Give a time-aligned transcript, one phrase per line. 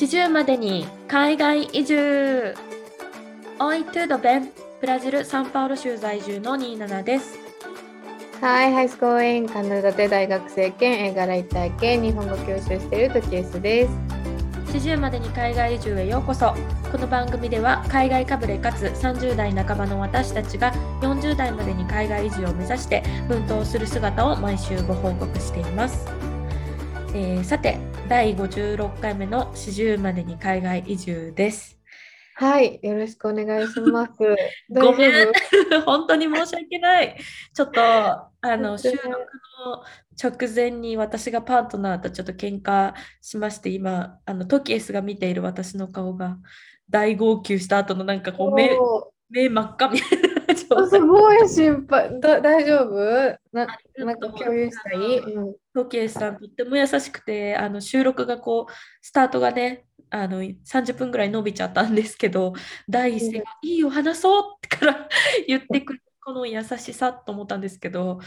[0.00, 2.54] 40までに海外移住
[3.58, 7.38] Oi the Ben ブラジル・サンパウロ州在住の27です。
[8.40, 13.92] はい、ハイスコーインカナダで大学生兼映画ライター兼日本語教師をしているトキエスです。
[14.72, 16.54] 40までに海外移住へようこそ
[16.90, 20.72] この番組では海外かぶれかつ30代半ばの私たちが
[21.02, 26.06] 40代までに海外移住を目指して奮闘する姿を毎週ご報告しています、
[27.12, 31.78] えーさて第56回目の40までに海外移住です。
[32.34, 34.12] はい、よろしくお願いします。
[34.68, 35.32] ごめん。
[35.86, 37.16] 本当に申し訳ない。
[37.54, 39.14] ちょっとあの収録の
[40.20, 46.38] 直前に私がパートナーとちょっと喧嘩しまして今あのトキエスが見ている私の顔が
[46.88, 52.20] 大号泣した後のなんかこう目夫目真っ赤みたいなす態ごい心配。
[52.20, 53.38] だ大丈夫？
[53.52, 62.52] ななんか共有したい、うん、トキエスさんとっても優しくてあの収録がこうスタートがねあの30分ぐらい伸びちゃったんですけど
[62.88, 65.08] 第一声が「いいよ話そう」ってから
[65.46, 68.20] 言ってくるこの優しさと思ったんですけど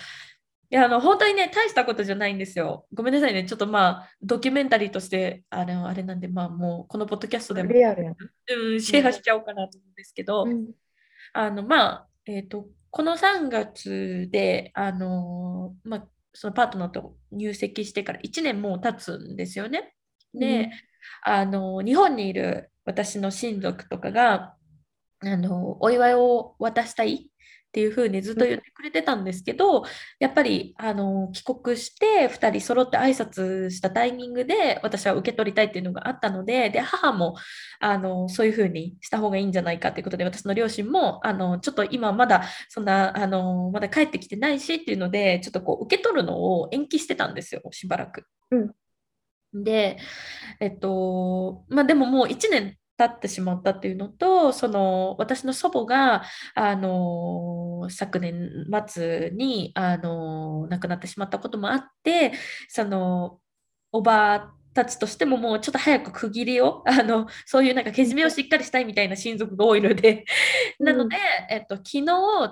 [0.73, 2.87] いやあの本当にね大したことじゃないんですよ。
[2.91, 3.43] ごめんなさいね。
[3.43, 7.69] ちょっとまあドキュメンタリーとしてあれあれなんでまあもうこのポッドキャストでも。
[7.69, 10.71] うん、シェアしちゃおうかなと思うんですけど、うん。
[11.33, 19.93] あのまあえっ、とこの3月であのまあそのパートナーと入籍してから1年もう経つんですよね。
[20.33, 20.71] で、
[21.23, 24.55] あの日本にいる私の親族とかが
[25.21, 27.29] あのお祝いを渡したい
[27.73, 29.83] っていうふうにずっと言ってくれてたんですけど、
[30.19, 37.35] やっぱりあの帰国して2人揃って挨拶したタイミングで私は受け取りたいっていうのがあったのでで母も
[37.79, 48.27] あのそういうふうにした方がいいんじゃないかということで私の両親もあのちょっと今まだそんなあのまだ帰ってきてないしっていうのでちょっとこう受け取るのを延期してたんですよしばらく。
[49.51, 49.97] で、
[50.59, 56.23] えっと、まあでももう1年経ってしまったっていうのと、その私の祖母が、
[56.55, 62.33] あの昨年末に、あの亡くなってしまったこともあって、
[62.69, 63.39] その
[63.91, 70.25] おばあたちとしてももうちょっと早く区切りを、あのそういうなんかけじめをしっかりしたいみたいな親族が多いので、
[70.79, 71.17] なので、
[71.49, 72.05] えっと、昨日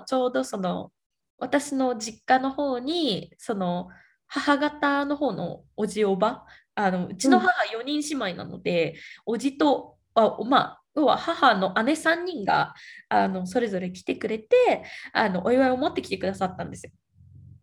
[0.06, 0.90] ちょうどその
[1.38, 3.88] 私の実家の方にその
[4.26, 8.94] 母方の方のおじおばあのうちの母4人姉妹なので、
[9.26, 12.74] おじとあまあ要は母の姉3人が
[13.08, 16.92] あのそれぞれ来てくれてあのお祝いを持ってきてくださったんですよ。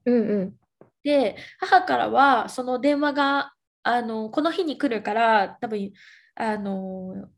[0.05, 0.55] うんうん
[1.03, 5.91] で母からはその電話があのこの日に来るから多分
[6.35, 7.29] あの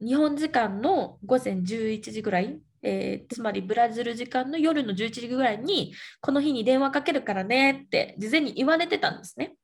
[0.00, 9.54] 日本時間の午前11時ぐらい、えーつまりブラジル時間の夜の11時ぐらいにこの日に電話かけるからねって事前に言われてたんですね。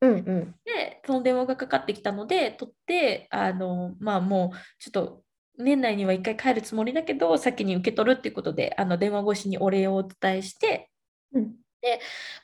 [0.00, 0.54] うんうん。
[0.64, 5.22] でその電話がかかってきたので取ってあのまあもうちょっと
[5.58, 10.90] 年内には一回帰るつもりだけど先に受け取るっていうことであの電話越しにお礼をお伝えして
[11.32, 11.54] うん。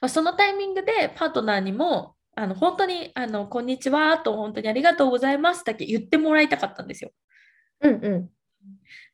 [0.01, 7.11] まあ、そのタイミングでパートナーにもあの本当にあの「こんにちは」と「本当にありがとうございます」だけ言ってもらいたかったんですよ。
[7.81, 8.31] うんうん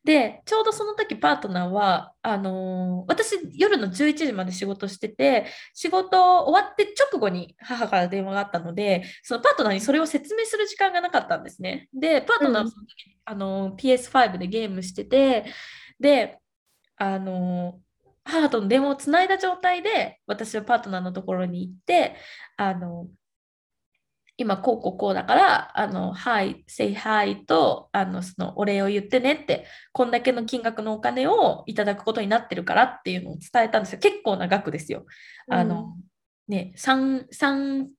[0.07, 11.89] でちょうどその時パートナーはあのー私夜の11時まで仕事してて仕事終わって直後に母から電話があったのでそのパートナーにそれを説明する時間がなかったんですね。
[11.93, 15.47] でパートナーはその時、あのー PS5 でゲームしてて
[15.99, 16.39] で
[16.97, 17.87] あのー
[18.29, 22.15] 母との電話をつないだ状態で私はパートナーのところに行って
[22.57, 23.09] あの
[24.39, 33.99] 今こうこうこうだから、あの、はい、say hi と、あの、そのお礼を言ってねって、こんだけの金額のお金をいただくことになってるからっていうのを伝えたんですよ。
[33.99, 35.07] 結構な額ですよ。
[35.49, 35.97] あの、
[36.49, 37.91] ね、3、三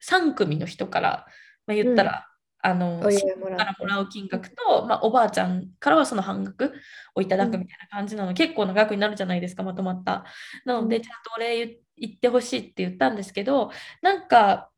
[0.00, 1.26] 三組の人から、
[1.66, 2.26] まあ、言ったら、
[2.60, 6.72] あの、お祝いもらからもらう金額と、まあ、おばあちゃんからはその半額
[7.14, 10.24] をいただくみたいな感じなの、結構な額になるじゃないですか、まとまった。
[10.64, 13.72] なので、うんちゃんとお礼言言ってほしいって言ったんですけど、
[14.02, 14.70] なんか、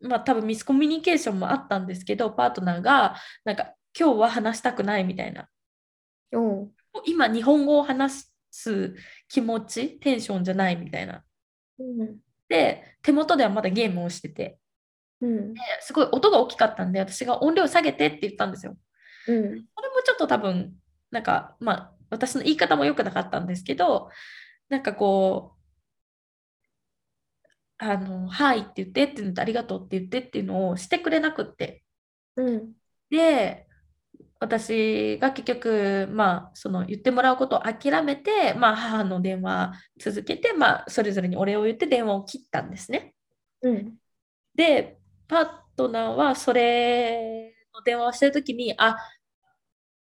[0.00, 5.48] まあ多分ミスコミュニケーションもあったんですけど、パートナーが、なんか、今日は話したくないみたいな。
[6.32, 6.70] うん
[7.06, 8.94] 今、日本語を話す
[9.28, 11.24] 気持ち、テンションじゃないみたいな。
[11.78, 12.18] うん
[12.48, 14.58] で、手元ではまだゲームをしてて、
[15.20, 18.76] うんですごい音が大きかったんで、私が音量下げてって言ったんですよ。
[19.28, 19.66] うんそれも
[20.04, 20.74] ちょっと多分、
[21.10, 24.10] なんか、まあ、私の言い方も良くなかったんですけど、
[24.68, 25.53] なんかこう、
[27.92, 31.82] あの、はいって言ってっていうのとありがとうって言ってっていうのをしてくれなくって。
[32.36, 32.72] うん
[33.10, 33.66] で、
[34.40, 43.14] 私が結局、まあ、その言ってもらうことを諦めて、まあ、母の電話続けて、まあ、それぞれにお礼を言って電話を切ったんですね。
[43.62, 43.94] うん
[44.54, 47.54] で、パートナーはそれ
[47.84, 48.96] 電話をしてるときに、あ、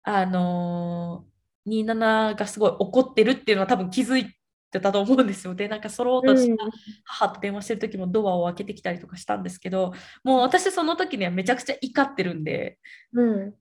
[0.03, 4.35] あのー、27がすごい怒ってるっていうのは多分気づい
[4.79, 5.55] てたと思うんですよ。
[5.55, 6.63] で、なんかそろうとした
[7.03, 9.93] 母と電話してる時もドアを開けてきたりとかしたんですけど、
[10.23, 12.77] もう私その時にはめちゃくちゃ怒ってるんで、
[13.13, 13.53] うん、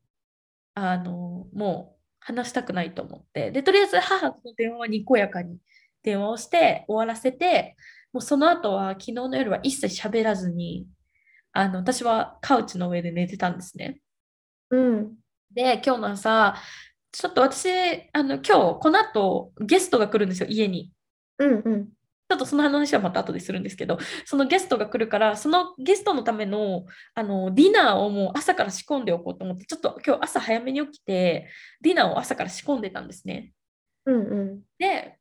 [0.74, 5.58] あのー、もう話したくないと思って、で、とりあえず母と電話はにこやかに
[6.02, 7.76] 電話をして終わらせて、
[8.12, 10.86] もうその後は昨日の夜は一切喋らずに、
[11.52, 14.00] あの、私はカウチの上で寝てたんですね。
[14.70, 15.14] うん。
[15.52, 16.56] で、今日の朝、
[17.12, 17.68] ちょっと私、
[18.12, 20.93] あの、今日、この後、ゲストが来るんですよ、家に。
[21.38, 21.86] うんうん。
[21.86, 31.48] ちょっとその話はまた後でするんですけど、そのゲストが来るから、そのゲストのためのあのディナーをもう朝から仕込んでおこうと思って、ちょっと今日朝早めに起きて、
[31.82, 33.52] ディナーを朝から仕込んでたんですね。
[34.06, 34.18] うんう
[34.56, 35.18] ん、で、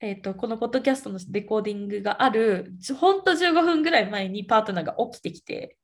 [0.00, 5.76] えーと、このポッドキャストのレコーディングがある、ほんと15分ぐらい前にパートナーが起きてきて、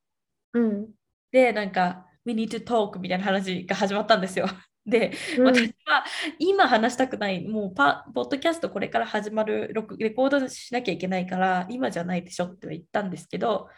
[0.53, 0.89] うん、
[1.33, 4.47] で、なんか、We need to talk みたいな話が始まったんですよ。
[4.87, 6.05] で、うん、私は
[6.39, 13.69] 今話したくない、もうパポッドキャストこれから始まるレコードしなきゃいけないから、今じゃないでしょって言ったんですけど、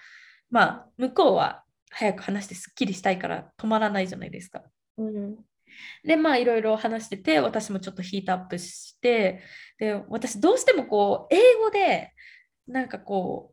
[0.51, 4.63] まあ、向こうは早く話してすっきりしたいから止まらないじゃないですか。
[4.99, 5.37] うん、
[6.05, 9.41] で、まあ、いろいろ話してて、私もちょっとヒートアップして、
[9.79, 12.13] で、私どうしてもこう、英語で、
[12.67, 13.53] なんかこ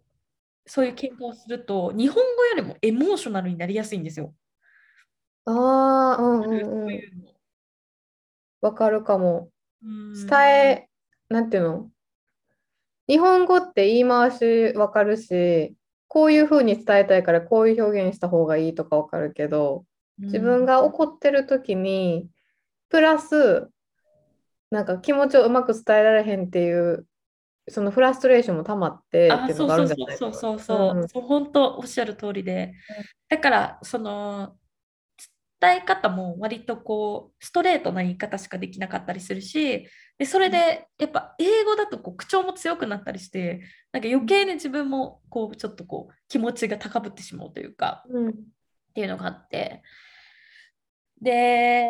[0.65, 4.33] う、そういう喧嘩をすると、日本語よりもエモーショナルになりやすいんですよ。
[5.45, 7.32] ああ、うんうんうん。
[8.63, 9.49] わかるかも。
[9.83, 10.89] 伝え、
[11.29, 11.89] なんていうの？
[13.07, 15.75] 日本語って言い回しわかるし、
[16.07, 19.83] こういうふうに伝えたいからこういう表現した方がいいとかわかるけど、
[20.19, 22.29] 自分が怒ってる時に、
[22.89, 23.67] プラス、
[24.71, 27.05] なんか気持ちをうまく伝えられへんっていう、
[27.67, 31.03] そのフラストレーションもたまってっていうのがあるんじゃないそうそうそうそう、う。
[31.03, 32.73] ん、そう本当おっしゃる通りで、
[33.27, 34.62] だからその伝
[35.71, 39.87] え方も割とこうストレートな言い方しかできなかったりするし
[40.17, 43.61] でそれでやっぱ英語だとこう口調も強くなったりして
[43.91, 48.33] なんか余計に自分もこうちょっとこう気持ちが高ぶってしまうというか、うん、っ
[48.93, 49.81] ていうのがあって。
[51.21, 51.87] で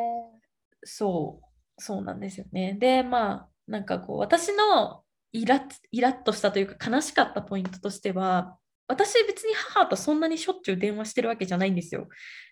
[0.84, 2.78] そうそうなんですよね。
[2.80, 5.62] でまあなんかこう私のイラッ
[5.92, 8.58] イラッとしたというか悲しかったポイントとしては
[8.88, 12.08] 私別に母とそんなにしょっちゅう電話してるわけじゃないんですよ。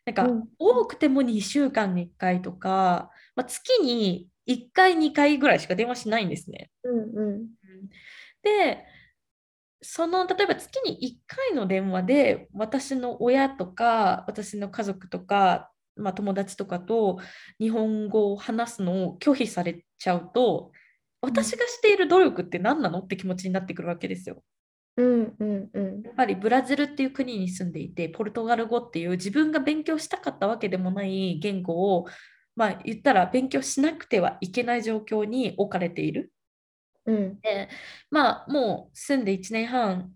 [0.06, 6.72] なんか、うん、多くても2週間に1回とか、まあ、月に1回2回ぐらいしか電話しないんですね。
[6.84, 7.48] うんうん、
[8.44, 8.86] で
[9.82, 17.20] その例えば月に1回の電話で私の親とか私の家族とか、まあ、友達とかと
[17.60, 20.72] 日本語を話すのを拒否されちゃうと
[21.22, 24.44] 私がしている努力って何なのって気持ちになってくるわけですよ。
[24.98, 32.08] うんうんうん、やっぱりブラジルっていう国に住んでいてポルトガル語っていう自分が勉強したかったわけでもない言語を
[32.56, 36.32] まあ言ったら勉強しなくてはいけない状況に置かれている。
[37.06, 37.70] うん、で
[38.12, 40.12] まあもう住んで1年半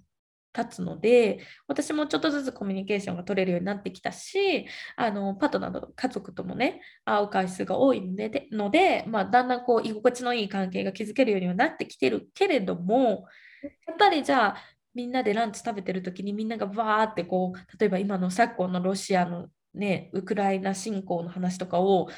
[0.55, 13.25] 経つので私もちょっとずつコミュニケーションが取れるようになってきたしあのパートナーの家族ともね会う回数が多いのででので、まあ、だんだんこう居心地のいい関係が築けるようにはなってきてるけれども
[13.63, 14.55] やっぱりじゃあ
[14.93, 22.09] みんなでランチ食べてる時にみんながわーってこう例えば今の昨今のロシアのねウクライナ侵攻の話とかを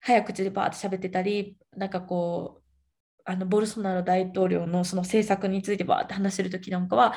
[0.00, 2.62] 早口でバーって喋ってたりなんかこう
[3.24, 7.14] あのボルソナロ大統領のその政策についてバーって話してる時なんかは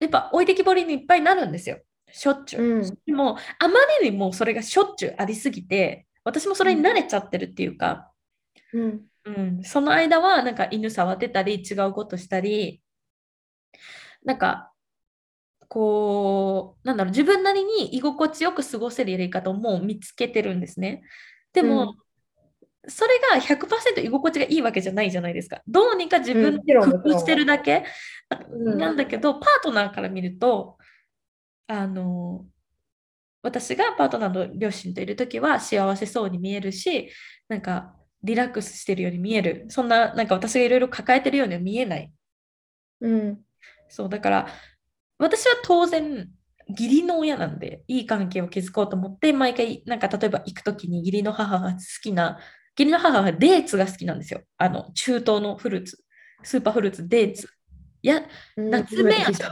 [0.00, 1.78] やっぱ置いてきぼりにいっぱいになるんですよ。
[2.12, 8.10] しょっちゅう、うん、でもあまりにもそれがしょっちゅうありすぎて私もそれに慣れちゃってるっていうか、
[8.72, 12.82] うんうん、その間はなんか犬触ってたり違うことしたり。
[14.24, 14.72] なんか
[15.68, 21.02] こうなんだろう自分なりに居心地よく過ごせるやり方をもう見つけてるんですね。
[21.52, 21.94] でも、
[22.84, 25.62] うん、それが100%居心地がいいわけじゃないじゃないですか。
[25.66, 27.84] どうにか自分で工夫してるだけ、
[28.50, 30.76] うん、なんだけど、パートナーから見ると
[31.68, 32.46] あの
[33.42, 37.10] 私がパートナーの両親といる時は幸せそうに見えるし
[37.48, 37.94] なんか
[38.26, 39.66] リラックスしてるように見える。
[39.68, 42.12] そんな、なんか私がいろいろ抱えてるようには見えない。
[43.00, 43.40] うん。
[43.88, 44.48] そう、だから、
[45.18, 46.28] 私は当然、
[46.68, 52.38] 義理の親なんで、いい関係を築こうと思って、毎回、なんか例えば行くときに義理の母が好きな、
[52.76, 54.42] 義理の母はデーツが好きなんですよ。
[54.58, 56.04] あの、中東のフルーツ、
[56.42, 57.48] スーパーフルーツ、デーツ。
[58.02, 58.22] いや、
[58.56, 59.42] 夏目やし。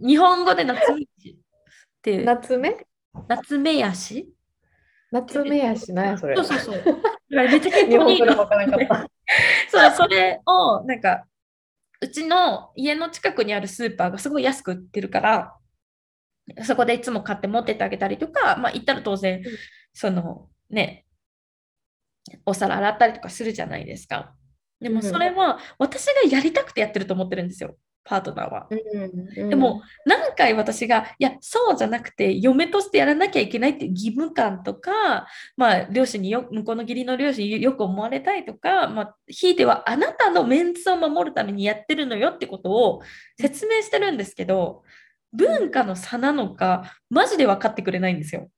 [0.00, 2.24] 日本語で夏目やしっていう。
[2.24, 2.86] 夏目？
[3.28, 4.32] 夏目やし？
[5.10, 6.36] 夏目やしなそれ。
[6.36, 6.82] そうそうそう。
[7.32, 8.18] めっちゃ結構いい
[9.68, 11.24] そう、それを、なんか、
[12.00, 15.56] うちの家の近くにあるスーパーがすごい安く売ってるから、
[16.64, 19.42] そこでいつも買って持ってってあげたりとか、まあ、行ったら当然、
[19.94, 21.06] そのね、
[22.44, 24.34] お皿洗ったりとかするじゃないですか。
[24.80, 27.76] でもそれは私がやりたくてやってると思ってるんですよ。
[28.04, 28.66] パートナーは。
[28.70, 43.02] うんうん、でも何回私がいやそうじゃなくて嫁としてやらなきゃいけないって義務感とか、まあ、両親によ向こうの義理の両親によく思われたいとか、まあ、ひいてはあなたのメンツを守るためにやってるのよってことを
[43.40, 44.82] 説明してるんですけど
[45.32, 48.50] 文化の差なのかマジで分かってくれないんですよ。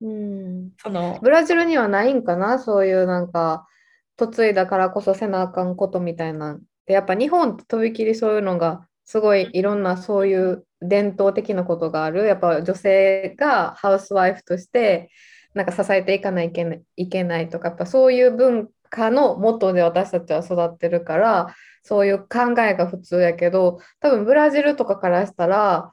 [0.00, 2.60] うん、そのブラジルにはないんかな？
[2.60, 3.66] そういうなんか
[4.16, 12.24] 嫁いだからこそせなあかんことみたいなで、やっぱ日本ってとびきりそういうのがすごいいろんなそういう伝統的なことがある。
[12.24, 15.10] やっぱ女性がハウスワイフとして
[15.54, 16.60] なんか支えていかないと
[16.96, 25.92] いけないとか、やっぱそういう文化の元で私たちは育ってるから、そういう考えが普通やけど、多分ブラジルとかからしたら、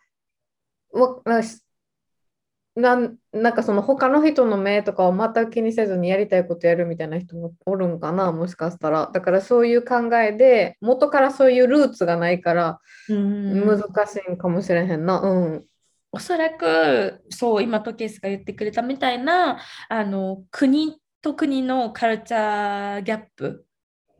[2.75, 9.09] なんなんかその他の人の目とかを全く気にせずにやりたいことやるみたいな人もおるんかなもしかしたら。
[9.13, 15.21] だからそういう考えで元からそういうルーツがないから難しいんかもしれへんな。
[15.21, 15.65] うん。
[16.11, 23.65] おそらくそう今トケースが言ってくれたみたいなあの国と国のカルチャーギャップ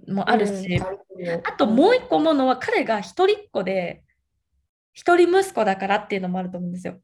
[0.08, 4.04] もあるし、うん、あともう一個思うのは彼が一人っ子で
[4.94, 7.00] 一人息子だからっていうのもあると思うんですよ。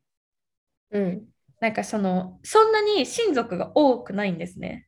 [0.92, 1.31] うん
[1.62, 4.88] なんかそのそんなに親族が多くないんですね。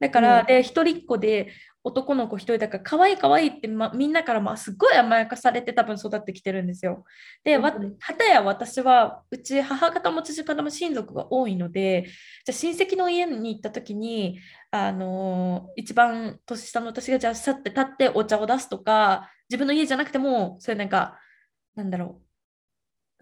[0.00, 1.52] だから、うん、で一人っ子で
[1.84, 7.04] 男の子一人だから可愛い可愛いって、ま、みんなからまあすごい甘やかされて多分育ってきてるんですよ。
[7.42, 12.06] で、はたや私はうち母方も父方も親族が多いので
[12.44, 14.38] じゃ親戚の家に行った時に
[14.70, 21.18] あのー、一番年下の私がじゃあさって立ってお茶を出すとか自分の家じゃなくてもそういうなんか
[21.74, 22.31] なんだろう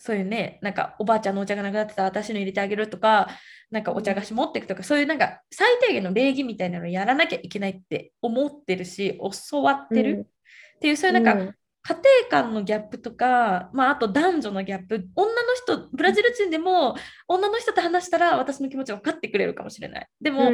[0.00, 3.28] そういうね、なんかおばあちゃんのお茶がなくなってたら私の入れてあげるとか、
[3.70, 9.18] なんかお茶菓子持っていくとか、そういうなんか最低限の礼儀みたいなのをやらなきゃいけないって思ってるし、
[9.50, 10.26] 教わってる。
[10.76, 11.94] っていう、そういうなんか、家
[12.30, 16.94] 庭間のギャップとか、まあ、あと男女のギャップ、女の人、ブラジル人でも
[17.26, 20.08] 女の人と話したら私の気持ち分かってくれるかもしれない。
[20.20, 20.50] でも、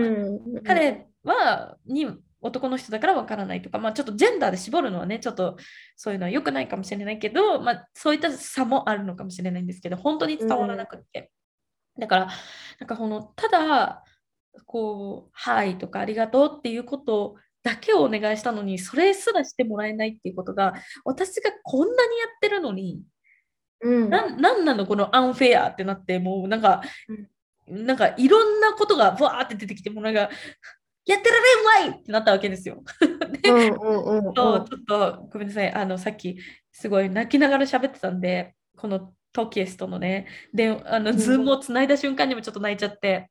[0.65, 2.07] 彼はに
[2.41, 5.57] 男の人だからわからないとか、まあ、ちょっとジェンダーで絞るのはね、ちょっと
[5.97, 11.31] そういうのは良くないかもしれないけど、まあ、そういった差もあるのかもしれないんですけど、本当に伝わらなくって。
[11.97, 12.29] うん、だから、
[12.79, 14.05] なんかこの、ただ、
[14.65, 20.75] こう、はいとかありがとうっていうことだけをお願いしたのに、それすらしてもらえないっていうことが、
[21.05, 23.03] 私がこんなにやってるのに、
[23.81, 26.83] うん、ななんなのこのアンフェアってなって、もうなんか、
[27.69, 30.31] うん、なんかいろんなことがわーって出てきて、もうなんか、
[31.07, 32.83] やってられんわいってなったわけですよ。
[33.43, 35.73] で、うんうんうん、ちょっとごめんなさい。
[35.73, 36.37] あのさっき
[36.73, 43.31] すごい泣きながら喋ってたんでこのトキエスとのねであの、ズームをつないだ瞬間にもちょっと泣いちゃって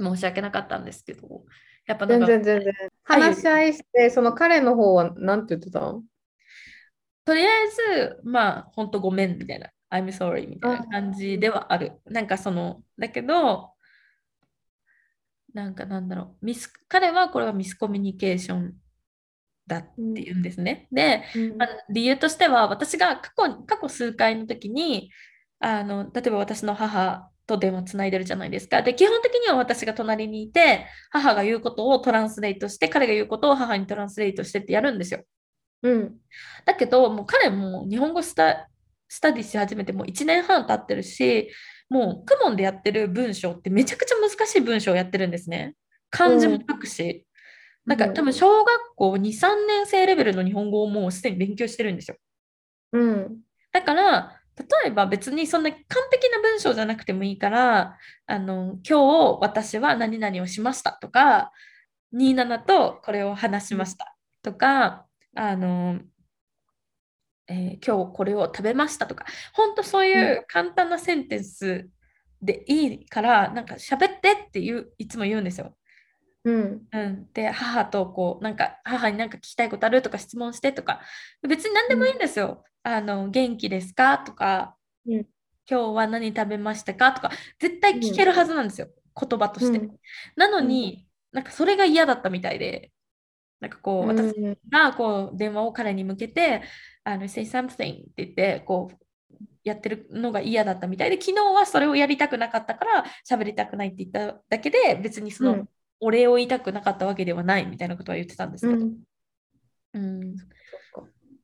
[0.00, 1.44] 申し訳なかったんですけど
[1.86, 2.72] やっぱ全然全然。
[3.04, 6.02] 話し合いして、その彼の方は何て言ってたの？
[7.24, 9.70] とりあえずまあ本当ごめんみたいな。
[9.88, 11.92] I'm sorry みたいな感じではある。
[12.06, 13.70] なんかそのだけど
[15.56, 18.74] なんかなんだろうミス彼はこれはミスコミュニケーション
[19.66, 20.86] だっていうんですね。
[20.92, 21.24] で、
[21.56, 25.10] まあ、理由としては私が過去過去数回の時に
[25.58, 28.82] あの例えば私の母と電話つないでるじゃないですか。
[28.82, 35.22] で、基本的には私が隣にいて、母が言うことをトランスレートして、彼が言うことを母にトランスレートしてってやるんですよ。
[35.82, 36.16] うん。
[36.64, 38.68] だけど、もう彼も日本語スタ
[39.08, 41.48] スタディし始めてもう1年半経ってるし、
[41.88, 45.74] もうクモンでやってる文章ってめちゃくちゃ難しい文章をやってるんですね。
[46.10, 47.26] 漢字も書くし。
[47.86, 52.16] うん、なんか多分小学校2、3年生レベルの日本語をもうすでに勉強してるんですよ。
[52.92, 53.38] うん。
[53.72, 61.52] だから、例えば別にそんな完璧な文章じゃなくてもいいから、あの、今日私は何々をしましたとか、
[62.14, 66.00] 27とこれを話しましたとか、あの、
[67.48, 71.88] えー、今日これを食べましたとか、本当そういう簡単なセンテンス
[72.42, 75.76] でいいから、なんか喋ってって言ういつも言うんですよ。
[76.44, 81.00] うん、うん、で母とこうなんか母に何か聞きたいことあるとか質問してとか。
[81.42, 82.64] 別に何でもいいんですよ。
[82.84, 84.76] うん、あの元気ですかとか、
[85.06, 85.26] うん、今
[85.66, 87.30] 日は何食べましたかとか。
[87.58, 88.88] 絶対聞けるはずなんですよ、
[89.20, 89.88] 言葉として。
[90.36, 92.92] なのに、なんかそれが嫌だったみたいで。
[93.58, 94.34] なんかこう私
[94.70, 96.60] がこう電話を彼に向けて
[97.06, 98.96] あの say something って言ってこう
[99.62, 105.66] やってるのが嫌だったみたいで昨日はそれをやりたくなかったから喋りたくないって言っただけで別にその、
[106.00, 108.84] お礼を言いたくなかったわけではないみたいなことは言ってたんですけど。
[108.84, 108.96] うん、
[109.94, 110.36] うん、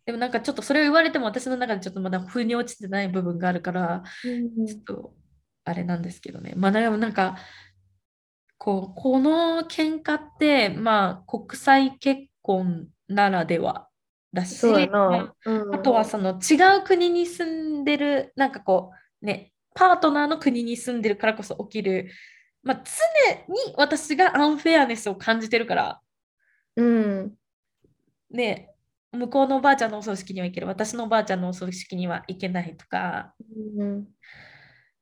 [0.04, 5.14] でもなんかちょっとそれを言われても私の中でちょっとまだ腑に落ちてない部分があるから、うん、ちょっと
[5.64, 6.54] あれなんですけどね。
[6.57, 7.37] まあでもなんか
[8.59, 13.88] こうこの喧嘩ってまあ国際結婚ならでは
[14.33, 22.11] だし、うん、あとはその違う国に住んでるなんかこうねパートナーの国に住んでるからこそ起きる、
[22.62, 22.83] まあ、
[23.47, 26.01] 常に私がアンフェアネスを感じてるから、
[26.77, 27.35] うん、
[28.31, 28.71] ね
[29.12, 33.35] 向こうのおばあちゃんのお葬式には行ける私のおばあちゃんのお葬式には行けないとか、
[33.77, 34.07] うん、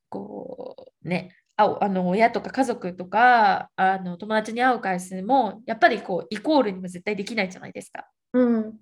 [0.08, 8.08] こうねああの親とか家族とかあの友達に会う回数もやっぱりこうイコールにも絶対できないじゃないですか。
[8.32, 8.80] うん、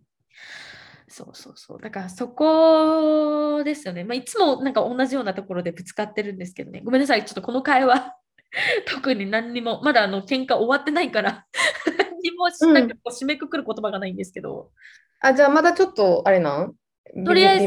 [1.08, 1.80] そうそうそう。
[1.80, 4.04] だからそこですよね。
[4.04, 6.82] まあ、いつもなんか同じようなところでぶつかってるんですけどね。
[6.84, 7.24] ごめんなさい。
[7.24, 8.14] ちょっとこの会話。
[8.86, 9.80] 特に何にも。
[9.82, 11.46] まだあの喧嘩終わってないから。
[11.98, 14.70] 何にもなんかこう締めくくる言葉がないんですけど、
[15.20, 16.74] あ、じゃあまだちょっとあれなん？
[17.24, 17.66] とりあえ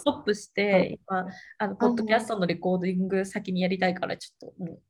[0.00, 1.26] ストップして、今、
[1.58, 4.80] あのポッドキャストのレコーディング先にやりたいから、ちょっとも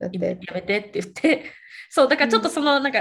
[0.00, 1.44] うやめてって言って、
[1.90, 2.98] そう、だからちょっとその、なんか、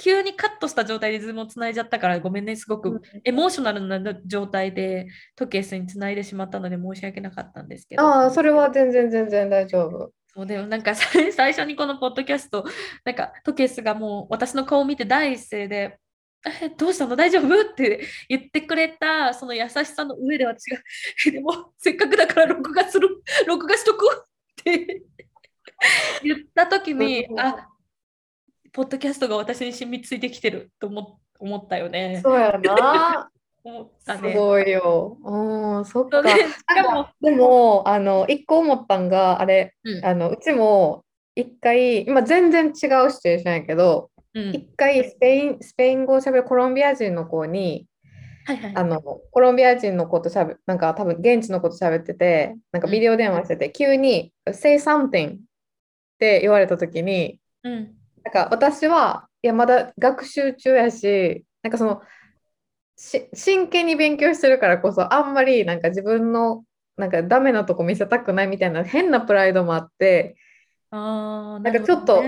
[0.00, 8.02] 急にカットした状態でズームをつないじゃったからごめんね、すごくエモーショナルな状態でトケースにつないでしまったので申し訳なかったんですけど。
[8.02, 10.10] ああ、それは全然全然大丈夫。
[10.28, 12.64] そうでもなんか 最初にこのポッドキャスト、
[13.04, 15.98] なんかトケースがもう私の顔を見て第一声で、
[16.62, 17.14] えどうしたの？
[17.14, 17.60] 大丈夫？
[17.60, 20.78] って言ってくれたその優しさの上で私が
[21.30, 23.08] でもせっかくだから録画する
[23.46, 25.02] 録画しとくって
[26.22, 27.66] 言った時にあ
[28.72, 32.20] ポッドキャストが私に染みついてきてると思思ったよね。
[32.22, 33.30] そうやな。
[33.62, 35.18] 思ったね、すごいよ。
[35.22, 36.22] うん、そっか。
[37.20, 47.86] でも、あの、一個思ったんが、あれ、うん、あのうちも一回、今全然違うシチュエーションやけど、一、うん、回スペインスペイン語をしゃべるコロンビア人の子に、
[48.46, 55.38] はいはい、あのコロンビア人の子としゃべなんか多分現地の子としゃべっててなんかビデオ電話してて、うん、急に「say something」っ
[56.18, 62.02] て言われた時に、うん、なんか私はいやまだ学習中やしなんかその
[62.96, 66.64] 真剣に勉強してるからこそあんまりなんか自分の
[66.96, 70.36] なんかダメなとこ見せたくないみたいな変なプライドもあって
[70.90, 72.22] あなんかちょっと、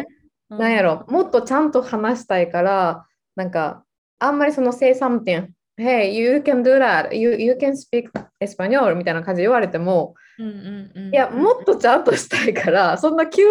[0.48, 3.85] なんやろ、もっとちゃんと話したいから、なんか、
[4.18, 8.09] あんまりその say something, hey, you can do that, you, you can speak
[8.40, 13.50] Espanol みたいな感じで言われても、うんうんうん、いや、もっとちゃんとしたいから、そんな急な、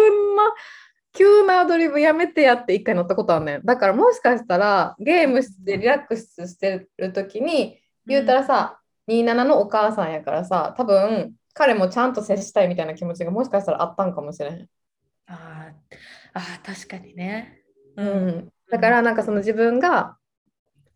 [1.12, 3.62] 急なアドリブやめてやって一回乗ったことあるねん。
[3.64, 14.68] だからもしかしたらゲームしてリラックスしてる時に言うたらさ、うん、27のお母さんやからさ、多分彼もちゃんと接したいみたいな気持ちがもしかしたらあったんかもしれへん。
[15.26, 15.72] あ
[16.34, 17.62] あ、確かにね。
[17.96, 20.16] うん、だからなんかその自分が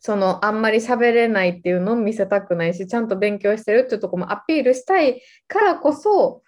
[0.01, 6.43] そのあんまり喋れないっていうのを見せたくないしちゃんと勉強してるっていうとこもアピールしたいからこそ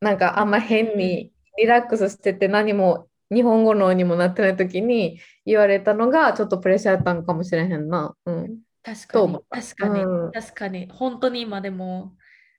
[0.00, 8.14] なんかあんま変にリラックスしてて何も日本語のにもなってない時に言われたのがちょっとプレッシャーやったんかもしれへんな。
[8.24, 12.12] うん、確かに確かに、うん、確かに本当に今でも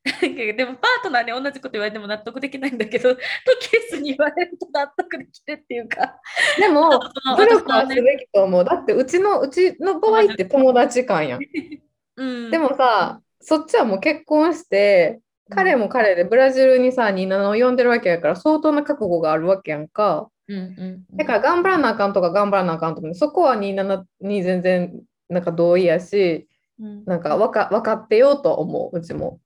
[0.21, 3.19] でもパートナーに同じこと言われても納得できないんだけど、ト
[3.59, 6.19] ケースに言われると納得できるっていうか。
[6.57, 6.89] でも、
[7.37, 8.63] 努力はすべきと思う。
[8.63, 11.41] だってうちのうちの場合って友達感やん。
[12.15, 20.29] うん、でもさ、そっちはもう結婚して、彼も彼でブラジルにさ、ニーナを呼んでるわけやから相当な覚悟があるわけやんか。
[20.49, 20.59] うんう
[21.13, 26.47] んだから頑張らなあかんとか頑張らなあかんとか、そこはニーナに全然なんか同意やし、
[26.79, 29.39] うん、なんか分か分かってようと思う、うちも。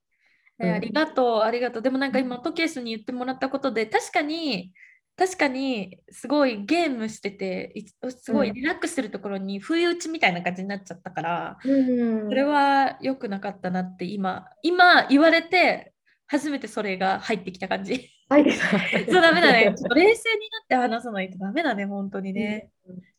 [0.60, 1.82] えありがとう、ありがとう。
[1.82, 4.72] でもなんか今、トケースに言ってもらったことで、確かに、
[5.16, 7.74] 確かにすごいゲームしてて、
[8.08, 15.91] すごいリラックスするところに不意打ちみたいな感じになっちゃったから、うん、それは良くなかったなって今、今言われて、
[16.32, 18.08] 初めてそれが入ってきた感じ。
[18.30, 19.64] はい、そうダメだね。
[19.94, 22.70] 冷静になって話さないとダメだね、本当にね。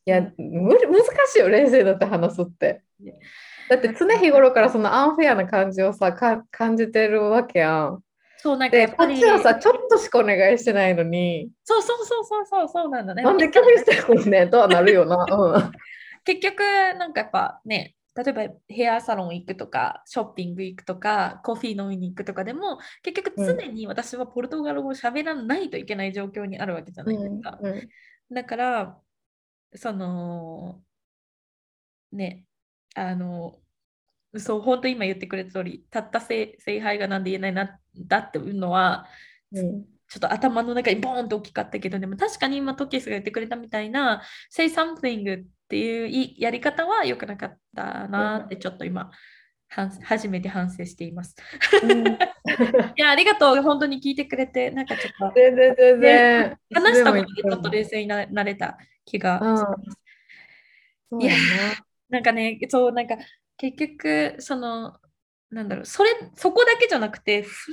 [0.03, 2.81] いや、む難しいよ、冷静だって話すって。
[3.69, 8.03] だって常日頃からそのアンフェアな感じをさ感じてるわけやん。
[8.37, 13.21] そうなんかやっぱりこっちはさちょっとしかお願いしてないのにそうそうそうそうそうそうなんだね。
[13.21, 15.23] なんで拒否してるのねとはなるよな。
[15.29, 15.71] うん、
[16.25, 16.61] 結局
[16.97, 27.57] なんかやっぱね例えばヘアサロン行くとかショッピング行くとかコーヒー飲みに行くとかでも結局常に私はポルトガル語を喋らないといけない状況にあるわけじゃないですか。
[27.61, 27.89] うんうん、
[28.33, 28.97] だから
[29.75, 30.81] その
[32.11, 32.45] ね
[32.95, 33.59] あの、
[34.37, 39.07] そう、本当今言ってくれた通り、たった聖杯がなんで言えないなだっていうのは、
[39.51, 49.11] うん、ちょっと頭の中にボーンと大きかったけど、でも確かに今トキスが言ってくれたみたいな、say something っていうやり方は良くなかったなってちょっと今
[49.69, 51.35] 初めて反省しています。
[52.95, 53.61] いや、ありがとう。
[53.61, 55.33] 本当に聞いてくれて、なんかちょっと。
[55.35, 56.57] 全然全然。
[56.73, 59.97] 話したことでちょっと冷静になれた気がします。
[61.11, 61.33] うん、いや、
[62.09, 63.15] なんかね、そう、なんか
[63.57, 64.97] 結局、その、
[65.49, 67.71] なんだろう、それ、そこだけじゃなくて、普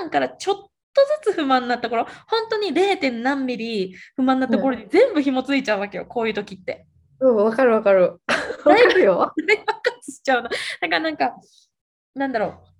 [0.00, 3.12] 段からちょっとずつ不満なところ、本当に 0.
[3.20, 6.86] 何ミリ不満なところに全部紐ついちゃうわけよ、こういう時って。
[7.20, 8.20] うん、わかるわかる。
[8.64, 9.32] わかるよ。
[9.46, 10.48] 大爆発しちゃうの。
[10.48, 11.34] だからなんか、
[12.14, 12.75] なんだろう。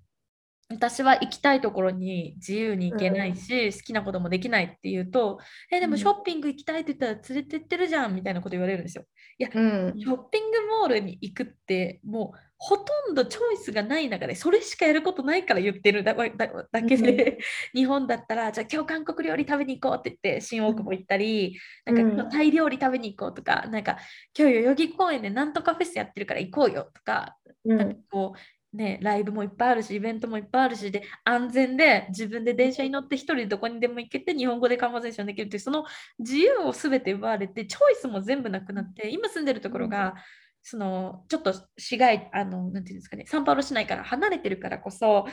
[0.69, 5.39] 私は行きたいところに自由に行けないし、うん、好きなこともできないっていうと、
[5.71, 9.05] え、でもショッピング行きたいって言ったら連れてってるじゃんみたいなこと言われるんですよ。
[9.39, 17.37] いや、うん、ショッピングモールに行くってもうほとんどチョイスがない中でそれしかやることないから言ってるだだけで、
[17.73, 23.97] うん、日本だったらじゃあ今日韓国料理食べに行こうって言って新大久保行ったり、なんかタイ料理食べに行こうとか、なんか
[24.37, 35.85] 今日代々木公園でなんとかフェスやってるから行こうよとか、なんかこうね、ライブもいっぱいあるし、イベントもいっぱいあるし、で、安全で自分で電車に乗って一人でどこにでも行けて、日本語でカンバゼーションできるってその
[36.19, 40.15] 自由を全て奪われて、チョイスも全部なくなって、今住んでるところが、
[40.61, 45.25] そのちょっと市街、あの、なんていうんですかね、サンパウロ市内から離れてるからこそ、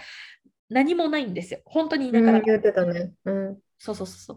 [0.69, 1.61] 何もないんですよ。
[1.65, 2.41] 本当にだから。
[2.41, 3.13] 言ってたね。
[3.25, 3.59] うん。
[3.79, 4.37] そうそうそう。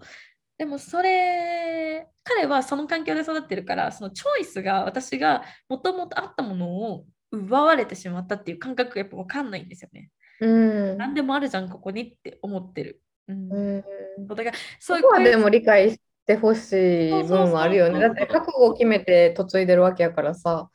[0.58, 10.10] でもそれ、彼はその環境で育ってるから、そのチョイスが私がもともとあったものを奪われてしまったっていう感覚がやっぱ分かんないんですよね。
[10.40, 13.02] うん、何でもあるじゃんここにって思ってる。
[13.28, 13.84] うん、う
[14.22, 18.00] ん、だからそういうこはでも理解してほしい部分もあるよね。
[18.00, 20.70] だって覚悟を決めて嫁いでるわけやからさ。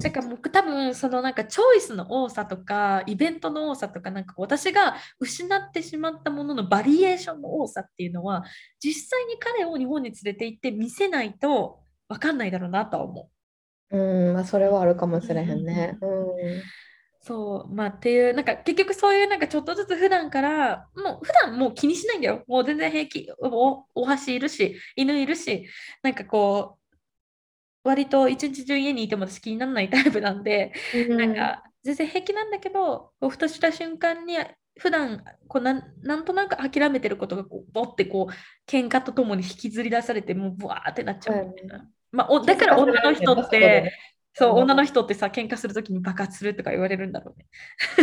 [0.00, 8.44] だから僕多分そのなんかチョイスの多さとかイベントの多さとかなんか私が失ってしまったもののバリエーションの多さっていうのは
[8.80, 13.30] 実際に彼を日本に連れて行って見せないと分かんないだろうなとは思
[13.94, 14.28] う。
[14.28, 15.98] うん、まあ、それはあるかもしれへんね。
[16.00, 16.62] うん。
[17.20, 22.44] そう、まあっていう、なんか結局そういうなんかちょっとずつ普段から、もう普段もう気にしないんだよ。
[22.46, 23.28] もう全然平気。
[23.38, 25.66] おお箸いるし、犬いるし、
[26.02, 26.96] なんかこう、
[27.82, 30.72] 割と一日中家にいても私気にならないタイプなんで、
[31.10, 34.36] うん、なんか全然平気なんだけど、ふとした瞬間に
[34.78, 41.88] 普段こうなんなんとなく諦めてることがこうボってこう喧嘩とともに引きずり出されてもうブワーってなっちゃうみたいな。
[42.14, 43.92] まあ、おだから女の人って、
[44.32, 47.46] そう、女の人ってさ、喧嘩するときに爆発するとか言われるんだろうね。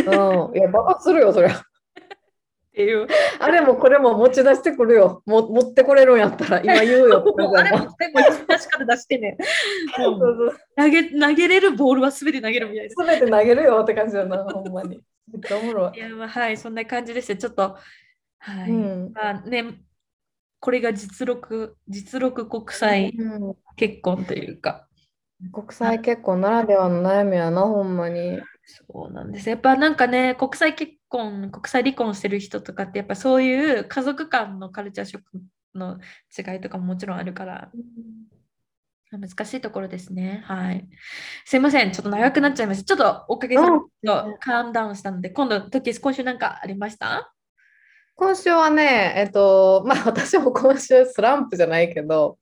[0.06, 1.52] うん、いや、爆発するよ、そりゃ。
[1.52, 3.06] っていう。
[3.38, 5.22] あれもこれも持ち出してくるよ。
[5.26, 7.24] も持ってこれるんやったら、今言うよ
[7.56, 9.36] あれも全部持ち出しから出してね。
[10.76, 12.90] 投げ投げれるボールはすべて投げるみたいな。
[12.90, 15.00] すべて投げるよって感じだな、ほんまに。
[15.30, 15.98] めっちゃおもろい。
[15.98, 17.36] いや、まあ、はい、そんな感じですよ。
[17.36, 17.76] ちょっと、
[18.38, 18.70] はい。
[18.70, 19.64] うん、まあね、
[20.62, 23.12] これが実録、実録国際
[23.74, 24.86] 結婚というか。
[25.52, 28.40] 国際結婚ならではの悩みやな、ほんまに。
[28.64, 29.48] そうなんです。
[29.48, 35.42] やっぱなんかね、国際結婚、国際離婚してる人とかって、やっぱそういう家族間のカルチャーショック
[35.74, 35.98] の
[36.38, 37.72] 違いとかももちろんあるから、
[39.10, 40.44] うん、難しいところですね。
[40.46, 40.88] はい。
[41.44, 42.84] すいません、ちょっと長くなっちゃいました。
[42.84, 43.62] ちょっとおかげで
[44.38, 47.34] カーンダウンしたので、今度、時今週なんかありました？
[48.14, 52.38] 今週はね、えっと、まあ 私も今週スランプじゃないけど、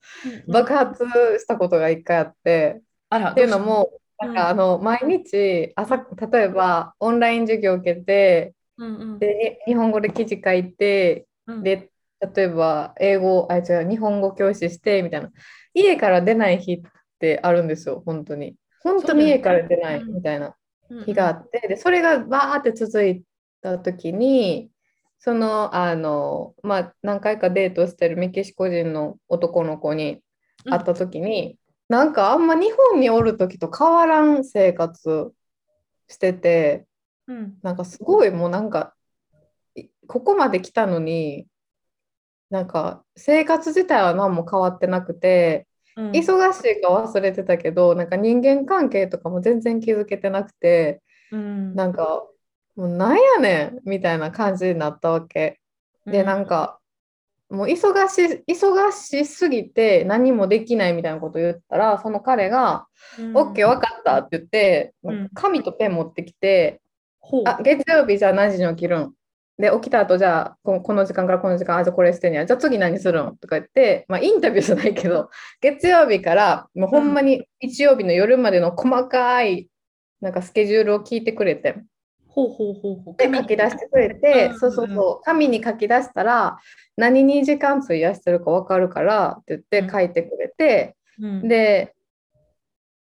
[0.46, 1.04] うん、爆発
[1.38, 5.96] したことが一回あって、あらっていうのも、なんかあの毎日朝
[6.30, 11.90] 例えばオンライン授業を受けて、うんうん、で日本語で記事書いて、うん、で
[12.34, 15.30] 例えば英語あ違う日本語教師してみたいな。
[15.72, 16.82] 家から出ない日っ
[17.18, 18.56] てあるんですよ本当に。
[18.82, 20.54] 本当に家から出ないみたいな
[21.06, 23.22] 日があって、でそれがバーって続い
[23.62, 24.70] た時に
[25.20, 30.22] そのあの、まあ、何回かデートしてるメキシコ人の男の子に
[30.64, 31.58] 会った時に、
[31.90, 35.32] うん、なんかあんま日本におる時と変わらん生活
[36.08, 36.86] してて、
[37.26, 38.94] うん、なんかすごいもうなんか
[40.06, 41.46] ここまで来たのに
[42.48, 52.24] なんか生活自体は何も変わってなくて、うん、忙しいか忘れてたけどなんか人間関係とかも全然気づけてなくて、うん、なんか
[52.80, 55.60] もうなんやねんみたいな感じになったわけ。
[56.06, 56.80] で、なんか、
[57.50, 62.86] もう忙し忙しすぎて何もできないみたいなこと言ったらその彼が
[63.18, 66.80] 「うん、OK 分かった」って言って、うん、紙とペン持ってきて
[67.44, 69.14] 「あ月曜日じゃあ何時に起きるん?」
[69.58, 72.46] で起きた後じゃあこの時間からこの時間あじゃあこれしてんや。
[72.46, 73.36] じゃあ次何するん？
[73.38, 75.28] とか言って、まあ、インタビューじゃないけど
[75.60, 79.68] 月曜日からもうほんまに日曜日の夜までの細かい
[80.20, 81.82] なんかスケジュールを聞いてくれて
[82.46, 83.16] ほうほうほうほう。
[83.16, 86.58] で書き出してくれて、そうそうそう、紙に書き出したら、
[86.96, 91.94] 何に時間費やしてるか分かるからって言って書いてくれて、うん、で、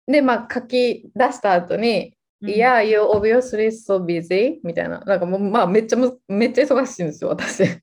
[0.08, 4.60] で、まあ、書き出した後に、いや、you're obviously so busy?
[4.64, 5.00] みたいな。
[5.02, 7.64] なんかもう、まあ、めっちゃむ、めっちゃ忙しいんですよ、私。
[7.64, 7.82] で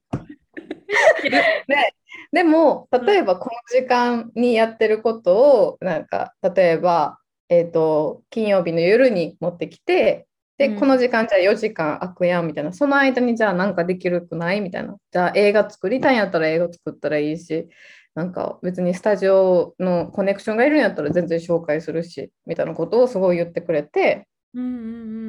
[2.32, 14.96] でも、例えばこの時間にやってることを、なんか、例えば、えっ、ー、と、金曜日の夜に持ってきて、で、この時間じゃあ4時間空くやんみたいな、その間にじゃあなんかできるくないみたいな。
[15.10, 17.68] じゃあ映画作りたいんやったら映画作ったらいいし、
[18.14, 24.76] なんか別にスタジオのコネクションがいるんやったら全然紹介するし、みたいなことをすごい言ってくれて、うんうんう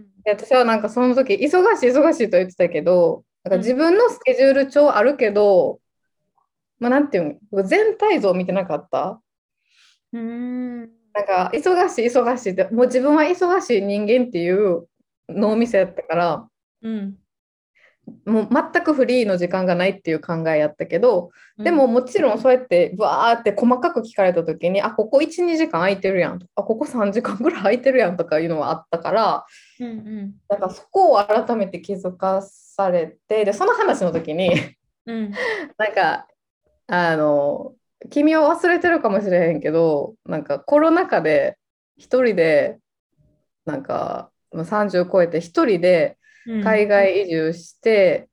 [0.01, 5.79] ん、で私はなんかその時忙しい忙しいと言ってたけど、なんか自分のスケジュール帳あるけど、
[6.77, 9.19] まあなんていうの、全体像見てなかった？
[10.13, 10.81] うん。
[11.13, 14.85] なんか忙しい忙しいって、もう自分は忙しい人間っていう
[15.29, 16.47] 脳みそやったから、
[16.81, 17.15] うん、
[18.25, 29.45] もう全くフリーの時間がないっていう考えやったけど、でももちろんそうやってわーって細かく聞かれた時にあここ12時間空いてるやんとかあここ3時間ぐらい空いてるやんとかいうのはあったから、
[29.79, 34.53] うんうん、だからそこを改めて気づかされてでその話の時に
[35.05, 35.31] うん、
[35.77, 36.27] なんか
[36.88, 37.73] あの
[38.09, 41.57] 君は忘れてるかもしれへんけどなんかコロナ禍で
[41.97, 42.79] 一人で
[43.65, 44.31] なんか
[44.63, 46.18] 30超えて一人で
[46.63, 48.30] 海外移住して、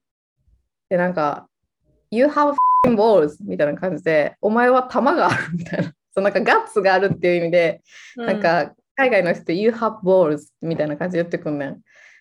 [0.90, 1.48] うん、でなんか
[2.10, 2.54] 「You have
[2.86, 7.82] balls」みたいな感じで「お前は玉がある」みたいな そうなんかガッツがあるっていう意味で、
[8.16, 11.80] うん、なんか海外の人「You have balls」みたいな感じで言ってくんねん。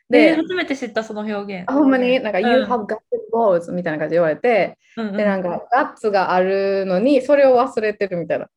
[0.10, 1.70] で、えー、初めて知ったその表現。
[1.70, 2.20] あほんまに？
[2.20, 2.98] なんか、うん、You have got
[3.34, 8.50] balls みたいな感じで言われて、うんうん、でなんかガッツがあるのにそれを忘れてるみたいな。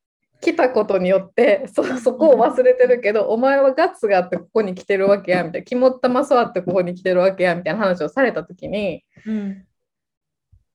[0.45, 9.65] 来たことによってそそこを忘れてるけど、お前はガッツがあってここに来てるわけやみたいな肝っ玉座ってここに来てるわけやみたいな話をされた時に、うん、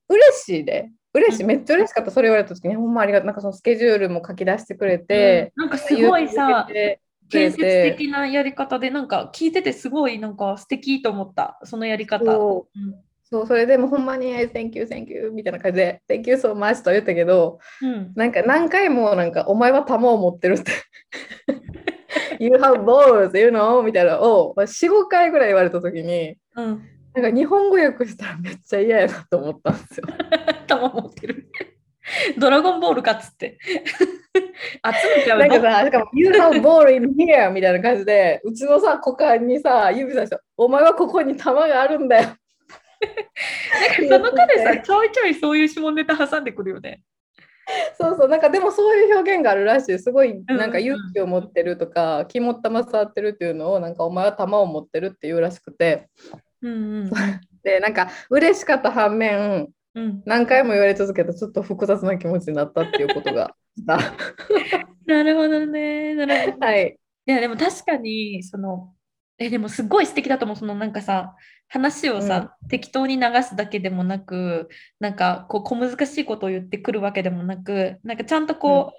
[0.09, 0.91] 嬉しいで。
[1.15, 1.45] 嬉しい。
[1.45, 2.75] めっちゃ嬉しかったそれ言われた時に。
[2.75, 3.27] ほんまありがとう。
[3.27, 6.67] なんかそのスケジュールも書き出してくれて、うん、なんかすごいさ
[7.29, 7.63] 建設
[7.97, 11.61] 的なやり方でなんか聞いててすごいなんか素敵と思った。
[11.63, 12.25] そのやり方。
[13.31, 20.73] そう、それでもほんまに、Thank you, thank you みたいな感じで、Thank you so much と言ったけど、うん、なんか何回もなんか、お前は玉を持ってるって
[22.41, 23.83] You have balls, you know?
[23.83, 26.83] みたいなのを4、5回ぐらい言われたときに、うん、
[27.15, 30.07] なんか日本語訳したらめっちゃ嫌やなと思ったんですよ。
[30.67, 31.47] 玉持ってる。
[32.37, 33.59] ドラゴンボールかっつって。
[33.63, 42.29] 集めちゃうなんかさ、しかも、You have ball in here みたいな感じで、うちのさ、股間にさ、指さして、お前はここに玉があるんだよ
[44.09, 47.03] なんかその彼さ、ちょいちょいそういう下ネタ挟んでくるよね。
[47.99, 49.99] そうそう、なんかでもそういう表現があるらしい。
[49.99, 56.09] すごいなんか勇気を持ってるとか、肝っ玉触ってるっていうのを、なんかお前は玉を持ってるっていうらしくて。
[56.63, 57.11] うんうん、
[57.63, 63.57] で、なんか嬉しかった反面、うん、何回も言われ続けたちょっと複雑な気持ちになったっていうことが
[65.07, 66.15] なるほどね。
[66.15, 66.67] なるほど。
[66.67, 66.99] はい。
[67.27, 68.95] いや、でも確かに、その、
[69.39, 70.57] え、でもすごい素敵だと思う。
[70.57, 71.35] そのなんかさ、
[71.71, 78.95] 話をさ、うん、適当に流すだけでもなくなんかこう小難しいことを言ってくるわけでもなくなんかちゃんとこう、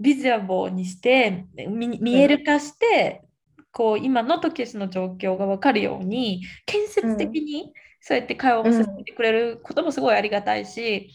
[0.00, 3.22] うん、ビジュアボーにして見える化して、
[3.58, 11.10] うん、こう今のトキシの状況が分かるように建設的にそうやって会話をさせてくれることもすごいありがたいし、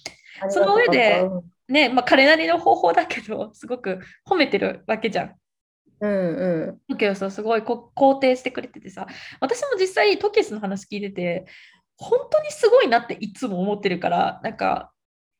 [0.49, 1.23] その上で、
[1.67, 5.35] ねまあ、彼なりの方法だけどすごく褒めてるわけじゃん。
[6.01, 6.79] うんうん。
[6.89, 9.07] トキオさ、すごいこ肯定してくれててさ、
[9.39, 11.45] 私も実際トキエスの話聞いてて、
[11.97, 14.91] 本当にすごいなっていつも思ってるから、なんか、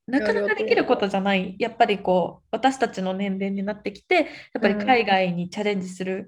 [0.08, 1.56] なかなかできることじゃない。
[1.60, 6.16] やっぱりこう、私たちの年齢になってきて、やっぱり海外にチャレンジする。
[6.16, 6.28] うん、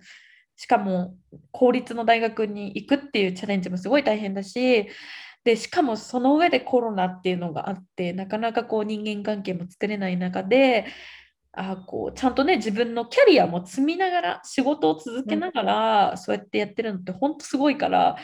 [0.55, 1.15] しかも、
[1.51, 4.87] 公立の大学に行くっていうチャレンジもすごい大変だし、
[5.43, 10.85] でしかもその上でコロナっていうのがあってなかなかこう人間関係も作れない中で
[11.53, 18.15] あこうちゃんとね自分のキャリアも積みながら仕事を続けながら、そうやってやってるのって本当すごいから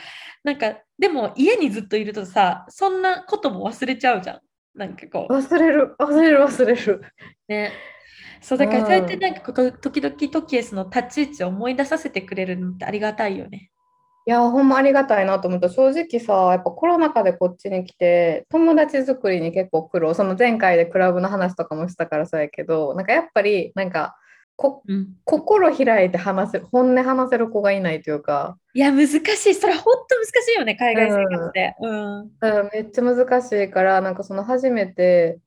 [0.44, 4.40] なんかでも家にずっといるとさそんなことも忘れちゃうじゃん。
[4.74, 5.32] なんかこう。
[5.32, 5.96] 忘れる。
[5.98, 7.02] 忘れる忘れる。
[7.48, 7.72] ね。
[8.40, 13.70] そうだからそうやってなんかこう時々トキエスの立ち位置を思い出させてくれるのってありがたいよね
[14.28, 15.70] いや、ほんまありがたいなと思った。
[15.70, 20.12] 正直さ、やっぱコロナ禍でこっちに来て、友達作りに結構苦労。
[20.12, 24.18] その前回でクラブの話とかもしたからそうやけど、なんかやっぱり、なんか、
[24.56, 28.58] こ、うん、心開いて話せる、本音話せる子がいないというか。
[28.74, 29.54] いや、難しい。
[29.54, 31.74] それ本当難しいよね、海外生活で。
[31.80, 32.20] うん。
[32.20, 32.30] うん、
[32.74, 35.38] めっちゃ難しいから、なんかその初めて、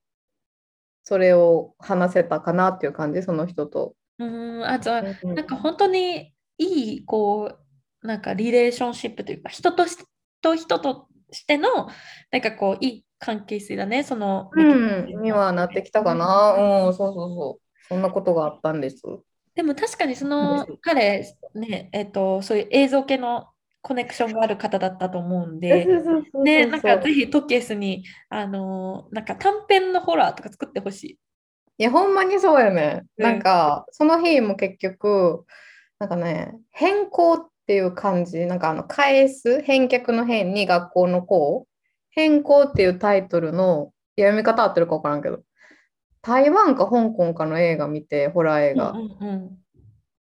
[1.03, 3.93] それを話せたかなっていう感じ、その人と。
[4.17, 7.57] うん、あと、なんか本当にいい、こう、
[8.01, 9.85] なんかリレーションシップというか人と
[10.41, 11.87] と人としての
[12.31, 14.03] なんかこういい関係性だね。
[14.03, 16.85] その、うん、にはなってきたかな。
[16.87, 16.93] うん。
[16.93, 17.87] そうそうそう。
[17.87, 19.03] そんなことがあったんです。
[19.53, 23.47] でも確かにその彼、ね、えっと、そういう映像系の
[23.81, 25.87] コネクションがある方だったと思うんで、
[26.43, 31.19] ね、なんかぜひトケースに、あのなんか短編のホラーとか作ってほしい。
[31.77, 33.03] いや、ほんまにそうやね。
[33.17, 35.45] うん、なんか、その日も結局、
[35.99, 41.67] なんかね、変更っていう感じ、なんかあの、返す、返却の変に学校の子、
[42.09, 45.41] 変更っていうタイトルの、読み方合ってるか分からんけど、
[46.21, 49.57] 台湾か香港かの映画見て、ホラー映画、うんうんうん、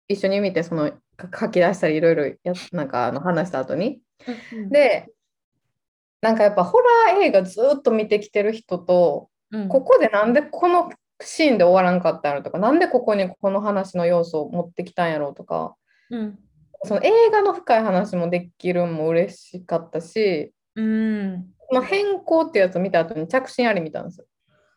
[0.07, 0.91] 一緒に見て、その
[1.39, 3.99] 書き出したりいろいろやなんかあの話した後に。
[4.53, 5.07] うんうん、で、
[6.21, 15.75] なんかやっぱホラー映画ずっと見てきてる人と、うん、ここでなんでこのシーンで終わらんかったのとか、なんでここにこの話の要素を持ってきたんやろうとか、
[16.11, 16.39] うん、
[16.83, 24.25] その映画の深い話もできるのも嬉しかったし、うん、の変更っていうやつを見た後に着信あり見たんですよ。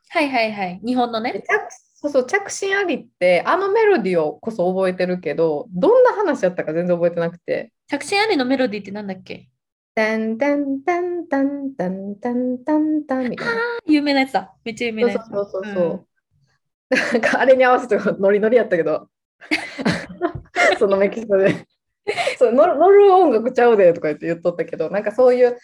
[0.09, 0.81] はいはいはい。
[0.85, 1.43] 日本のね。
[1.95, 7.73] そうそう、着信ありってあのメロディーをこそ覚えてるけど、どんな話やったか全然覚えてなくて。
[7.87, 9.49] 着信ありのメロディーってなんだっけ？
[9.95, 13.63] タンタンタンタンタンタンタンタンみたいな。
[13.87, 14.53] 有名なやつだ。
[14.65, 15.31] めっちゃ有名なやつ。
[15.31, 16.07] そうそうそうそう。
[16.91, 19.09] うん、なんかあれに合わせてノリノリやったけど、
[20.79, 21.67] そのメキシコで
[22.39, 25.57] そう乗る音楽ちゃうでとか言って言っとったけど、なんかそういう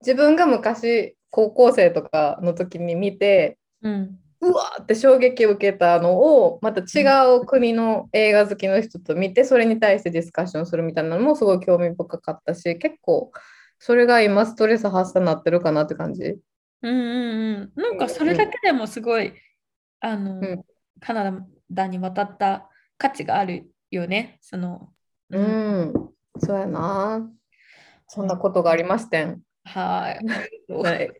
[0.00, 7.04] 自分が昔高校生とかの時に見て、うん、うわって衝撃を受けたのをまた違
[7.36, 13.32] う国の映画好きの人と見てそれに対してディスカッションするみたいなのもすごい興味深かったし結構
[13.78, 16.36] それが今ストレス発散になってるかなって感じ。
[16.82, 17.82] うんうんうん。
[17.82, 19.32] なんかそれだけでもすごい、
[20.00, 20.64] あの、うん、
[21.00, 24.38] カナダに渡った価値があるよね。
[24.40, 24.92] その。
[25.30, 25.92] うん、
[26.38, 27.28] そうやな。
[28.08, 29.40] そんなことがありましてん。
[29.64, 30.16] は
[30.68, 30.72] い。
[30.72, 31.10] はい、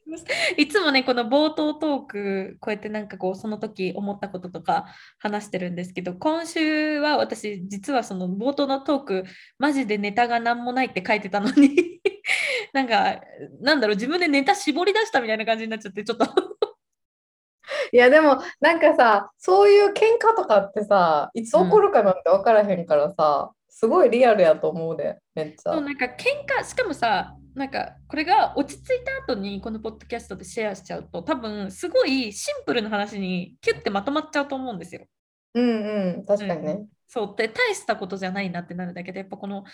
[0.56, 4.86] いつもね、この冒頭トーク、こうやってなんかこう、その時思ったこととか
[5.18, 9.24] 話してるんですけど、今週は私、実はその冒頭のトーク、
[9.58, 12.00] マジでネタが何もないって書いてたのに
[12.72, 13.20] なんか、
[13.60, 16.26] なんだろう、自分でネタ絞り出したみたいな感じになっちゃって、ちょっと
[17.92, 25.74] いやでもなんかさそういう喧嘩とかってさいつ起こるかなんて分からへんからさ、うん、すごいリアルやと思うでめっちゃ。
[25.74, 26.08] そうなんか喧
[26.48, 35.04] 嘩しかもさなんかこれが落ち着いた後にこのポッドキャストでシェアしちゃうと多分すごいシンプルな話にキュッてまとまっちゃうと思うんですよ。
[35.52, 36.72] うんうん確かにね。
[36.72, 39.64] うん、そうって大したことじゃないなってなるだけでやっぱこの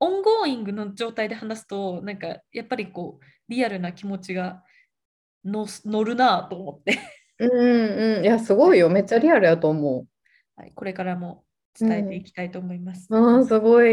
[0.00, 4.64] ongoing の状態で話すとなんかやっぱりこうリアルな気持ちが
[5.44, 6.98] の乗るなと思って。
[7.38, 7.50] うん
[8.18, 10.08] うんいやすごいよめっちゃリアルやと思う。
[10.56, 11.44] はい、これからも
[11.78, 13.06] 伝えていきたいと思います。
[13.10, 13.90] うん、すごい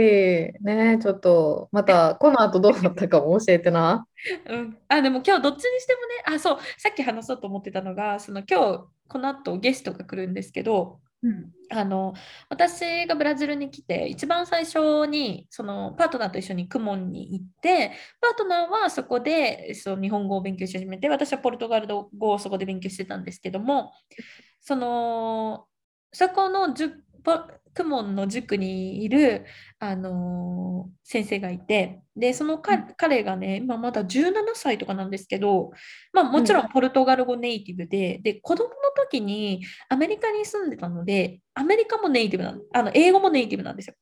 [0.61, 4.07] ねちょっとまたこの後どうなったかも教えてな。
[4.49, 12.13] うん、あでも今日どっちにしてもねあそうさっき話そうと思ってたのがその今日この後ゲストが来るんですけど、うん、あの
[12.49, 17.91] 私がブラジルに来て一番最初にそのパートナーと一緒にクモンに行って
[18.21, 23.93] パートナーはそこでその日本語を勉強し始めて私はポルトガル語をそこで勉強してたんですけども
[24.61, 25.65] その
[26.13, 26.73] そこの
[27.73, 29.45] クモンの塾にいる、
[29.79, 35.71] あのー、先生がいてでその彼がね今まだ17歳とかなんですけど、
[36.11, 43.95] まあ、もちろんポルトガル語ネイティブでうん、で子供の時にアメリカに住んでたのでアメリカもネイティブなあの英語もネイティブなんですよ。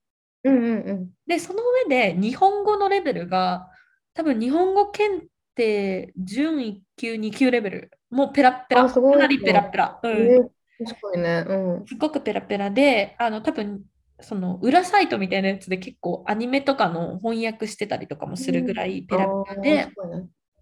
[0.43, 3.67] うんうんうん、でその上で日本語のレベルが
[4.13, 9.99] 多分日本語検定準1級2級レベルもうペラペラかなりペラペラ。
[10.03, 10.51] うん
[10.85, 13.81] 確かにね、うん、すごくペラペラで、あの多分
[14.19, 19.87] その裏サイトみたいなやつで結構アニメとかの翻訳してたりとかもするぐらいペラペラで、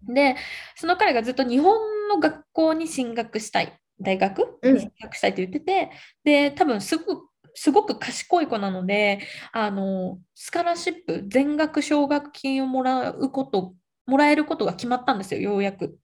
[0.06, 0.36] うん、で、
[0.76, 1.76] その彼がずっと日本
[2.08, 5.90] の学校に進学したい、大学に進学したいと言ってて、
[6.24, 9.20] うん、で、多分すごくすごく賢い子なので、
[9.52, 13.74] あのスカラシップ、全額奨学金をもらうこと、
[14.06, 15.98] もらえることが決まったんですよ、ようやく。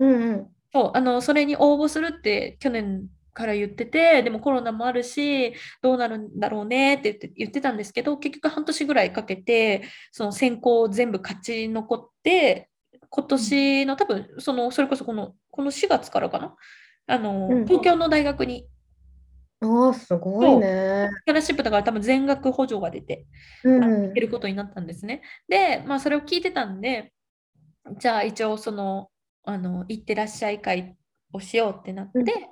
[0.00, 3.06] うんうん、そうあのそれに応募するって去年
[3.38, 12.68] から言ってて、でもコロナもあるし、どうなるんだろうねって言って言ってたんですけど、結局半年ぐらいかけて、その選考を全部勝ち残って、
[13.08, 16.56] 今年の多分、その、それこそこの、この4月からかな、
[17.06, 18.66] あの、うん、東京の大学に。
[19.60, 21.08] ああ、すごいね。
[21.22, 23.24] スカラシップだから多分全額補助が出て、
[23.62, 25.22] うん、行けることになったんですね。
[25.48, 27.12] で、まあそれを聞いてたんで、
[27.98, 29.10] じゃあ一応その、
[29.44, 30.96] あの、行ってらっしゃい会
[31.32, 32.50] をしようってなって、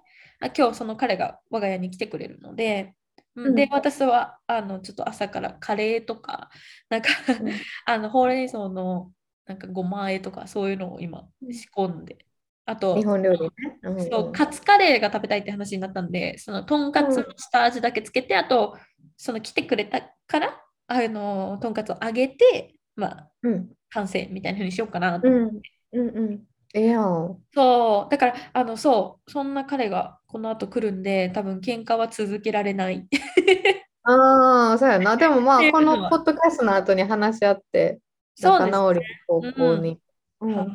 [0.56, 2.94] 今日その彼が我が家に来てくれるので、
[3.34, 6.50] うん、で私はあのちょっと朝からカレーとか
[6.88, 7.08] なんか
[7.86, 9.10] あのほうれん草の
[9.46, 12.18] なんかごま和えとかそういうのを今仕込んで
[12.64, 13.50] あと日本料理ね、
[13.82, 18.76] うん、そうカツカレーが食べたいって話になったんでそのとんかつの下味だけつけて、あと
[19.16, 25.72] その来てくれたからあのとんかつをあげて、まあ、うん、完成みたいなふうにしようかなと思って。
[25.92, 26.08] うん。
[26.08, 27.42] うんうんええやん。
[27.54, 33.08] そう、だから、あの、そう、そんな彼がこの後来るんで、多分喧嘩は続けられない。
[34.04, 35.16] ああ、そうやな。
[35.16, 37.98] でもまあ、このポッドキャストの後に話し合って、
[38.42, 39.98] 仲直りの方向に。
[40.38, 40.68] うんはい、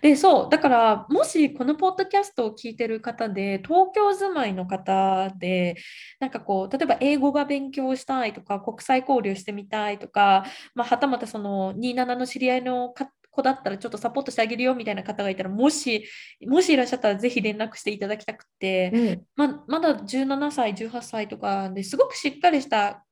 [0.00, 5.76] でそうだからもしこのポッドキャストを聞いてる方で東京住まいの方で
[6.20, 12.94] なんかこう例えば英語が勉強したいとか国際交流してみたいとか、まあ、はたまたその27の知り合いの
[13.34, 16.06] 子だったらちょっとサポートしてあげるよみたいな方がいたらもし
[16.46, 23.04] もしいらっしゃったらぜひ連絡していただきたくて、うん、ままだ17歳18歳とかですごくしっかりした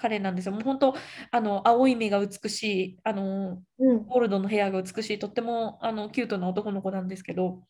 [0.00, 0.52] 彼なんですよ。
[0.52, 0.94] もう本当
[1.30, 7.62] あの青い目が美しいあの、うん、ゴールドのヘアが美しいとってもあのキュートな男の子なんですけど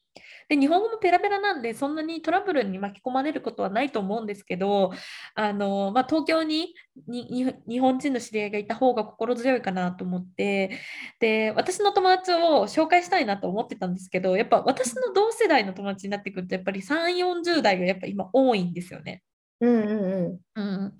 [0.48, 4.92] で日本語もペラペラなんでそんなにトラブルに巻き込まれることはないと思うんですけど
[5.34, 6.74] あの、まあ、東京に
[7.06, 10.78] 日本人の知り合いがいた方が心強いかなと思って
[11.20, 19.22] で私の友達を紹介したいなと思ってたんですけどやっぱ私の同世代の友達になってくるとやっぱり3 4 0代がやっぱ今多いんですよね。
[19.60, 19.84] うんう
[20.28, 20.92] んうん、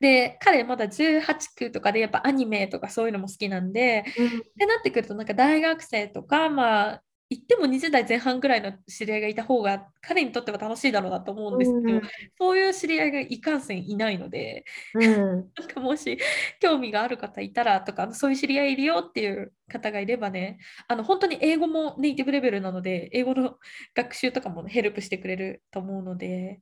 [0.00, 1.22] で彼まだ18、
[1.56, 12.02] 9とかでやっぱアニメとかそういうのも好きなんで、うん、ってなってくるとなんか大学生とかまあ言っても20代前半ぐらいの知り合いがいた方が彼にとっては楽しいだろうなと思うんですけど、うん、
[12.36, 15.06] そういう知り合いがいかんせんいないので、うん、
[15.56, 16.18] なんかもし
[16.60, 20.58] 興味がある方いたらとかそういう知り合いいるよっていう方がいればね
[20.88, 23.58] あの本当に英語もネイティブレベルなので英語の
[23.94, 26.60] 学習とかもヘルプしてくれると思うので。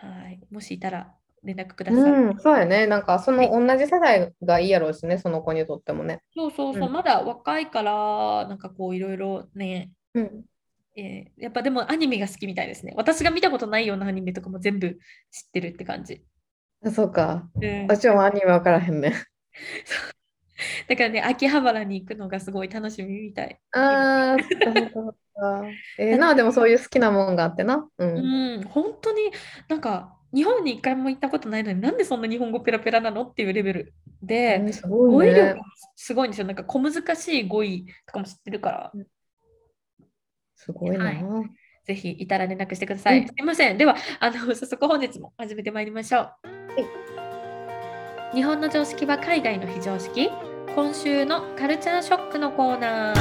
[0.00, 2.00] はい、もしいたら連絡ください。
[2.00, 2.86] うん、そうやね。
[2.86, 6.20] なんかその同じ世代がいいやろうしね、その子にとってもね。
[6.34, 10.44] そうそうそう、うん、まだ若いから、なんかこういろいろね、うん、
[10.96, 12.92] えー、やっぱでもアニメが好きみたいですね。
[12.96, 14.98] 私が見たことないようなアニメとかも全部
[15.30, 16.24] 知ってるって感じ。
[16.84, 17.48] あそうか。
[17.54, 19.14] うん、私もアニメ分からへんね。
[20.88, 23.58] だからね、秋葉原に行くのがすごい楽しみみたい。
[23.72, 24.42] ああ、
[24.92, 25.64] そうか。
[25.98, 27.88] えー、なあ、でもそういう好きなもんがあってな。
[27.98, 29.30] うん、うん、本当に
[29.68, 35.60] なんか日本に一回も行ったことないのになんでそんな日本語ペラペラなのっていうレベルで、えー、すごい、ね、語彙力
[35.94, 36.46] すごいんですよ。
[36.46, 38.92] なんか小難しい語彙とかも知ってるから。
[40.54, 41.04] すごいな。
[41.06, 41.24] はい
[41.86, 43.20] ぜひいたら連絡してください。
[43.20, 43.78] うん、すみません。
[43.78, 46.22] では、あの 早速本日も始めてまいりましょう。
[46.22, 46.32] は
[48.32, 50.28] い、日本の常識は海外の非常識
[50.74, 53.14] 今週のカルチャーショックのコーナー。
[53.14, 53.20] こ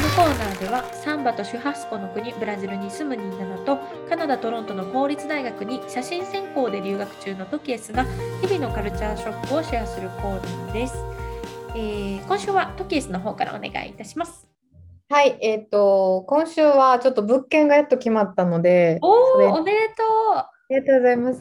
[0.00, 8.04] のコーナーではサンバとシュハスコの国ブラジルに住むニーナナとカナダ・トロントの公立大学に写真専攻で留学中のトキエスが
[8.42, 10.94] 日々のカルチャーショックをシェアするコーナーです、
[11.74, 14.46] えー、今週はトキエスの方からお願いいたします。
[15.08, 21.40] はい、えっ、ー、と、今週はちょっと物件がやっと決まったので、おお、おめでとうありがとうございます。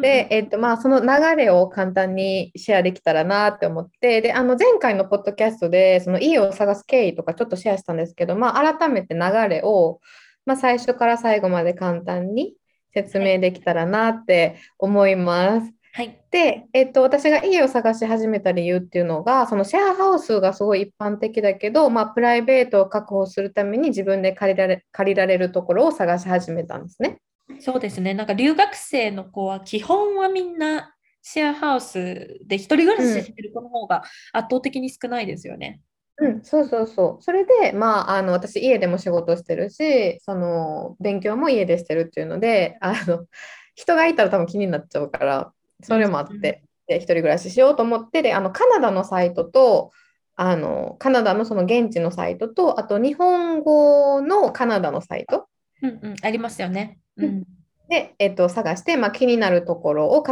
[0.00, 10.00] で、えっと、まあ、その流れを簡単にシェアできたらなって思って、で、あの、前回のポッドキャストで、その家を探す経緯とかちょっとシェアしたんですけど、まあ、改めて流れを、
[10.46, 12.54] まあ、最初から最後まで簡単に
[12.92, 15.72] 説明できたらなって思います。
[15.92, 27.18] はい、で、えっと、私が家を探し始めた理由っていうのが、そのシェアハウスがすごい一般的だけど、まあ、プライベートを確保するために自分で借りられ借りられるところを探し始めたんですね。
[27.60, 28.14] そうですね。
[28.14, 35.80] なんか留学生の子は基本はみんなシェアハウスで一人暮らししてる子の方が圧倒的に少ないですよね。
[36.18, 37.22] うん、そうそうそう。
[37.22, 43.26] それで、まあ、あの私、家でも仕事してるし、その勉強も家でしてるっていうので、あの
[43.74, 49.90] 人がいたら多分気になっちゃうから、それもあって、で一人暮らししようと思ってで、あのカナダのサイトと、
[50.36, 55.48] あのカナダのその現地のサイトと、あと日本語のカナダのサイト、
[55.82, 56.98] うんうん、ありますよね。
[57.16, 57.44] うん、
[57.88, 60.22] で、えっと、探して、まあ、気になるところを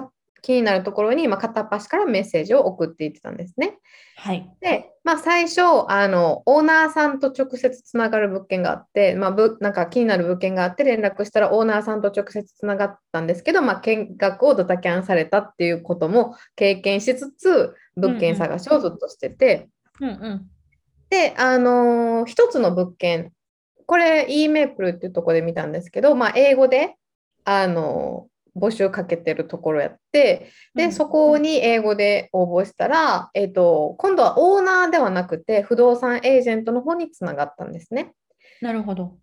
[0.42, 3.78] 気になるところに、まあ、片っ端からメッセージを送っていってたんですね。
[4.16, 19.68] はい、で、まあ、最初あの、オーナーさんと直接つながる物件があって、まあ、ぶなんか気になる物件があって連絡したらオーナーさんと直接つながったんですけど、まあ、見学をドタキャンされたっていうことも経験しつつ物件探しをずっとしてて、
[20.00, 20.46] うんうん、
[21.08, 23.32] で、あのー、一つの物件
[23.92, 26.96] これ e メープルっていうところで見たんですけど、まあ、英語で
[27.44, 28.26] あの
[28.56, 38.14] 募集かけてるところやってで、そこに英語で応募したら、えーと、今度はオーナーではなくて不動産エージェントの方につながったんですね。
[38.62, 39.18] なるほど。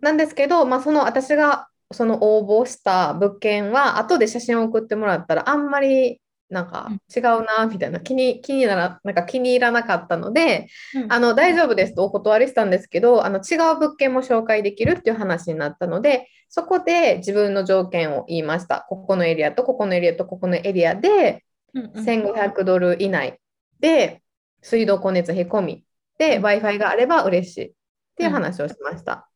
[0.00, 6.21] なんですけど、まあ、その私がその応募した物件は後で写真を送ってもらったらあんまり
[6.52, 7.98] なんか違うなみたいな。
[7.98, 18.86] 気に気にならなんか気に入らなかったので、うん、あの大丈夫ですとお断りしたんですけどあの違う物件も紹介できるっていう話になったのでそこで自分の条件を言いました。
[18.88, 21.44] ここのエリアとここのエリアとここのエリアで
[21.74, 23.40] 1500ドル以内
[23.80, 24.22] で
[24.60, 25.84] 水道光熱費込み
[26.18, 27.72] で w i f i があれば嬉しいっ
[28.16, 29.28] ていう話をしました。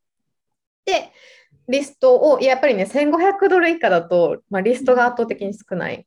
[0.85, 1.11] で
[1.69, 6.07] リストをやっぱりね1500ドル以下だと、まあ、リストが圧倒的に少ない。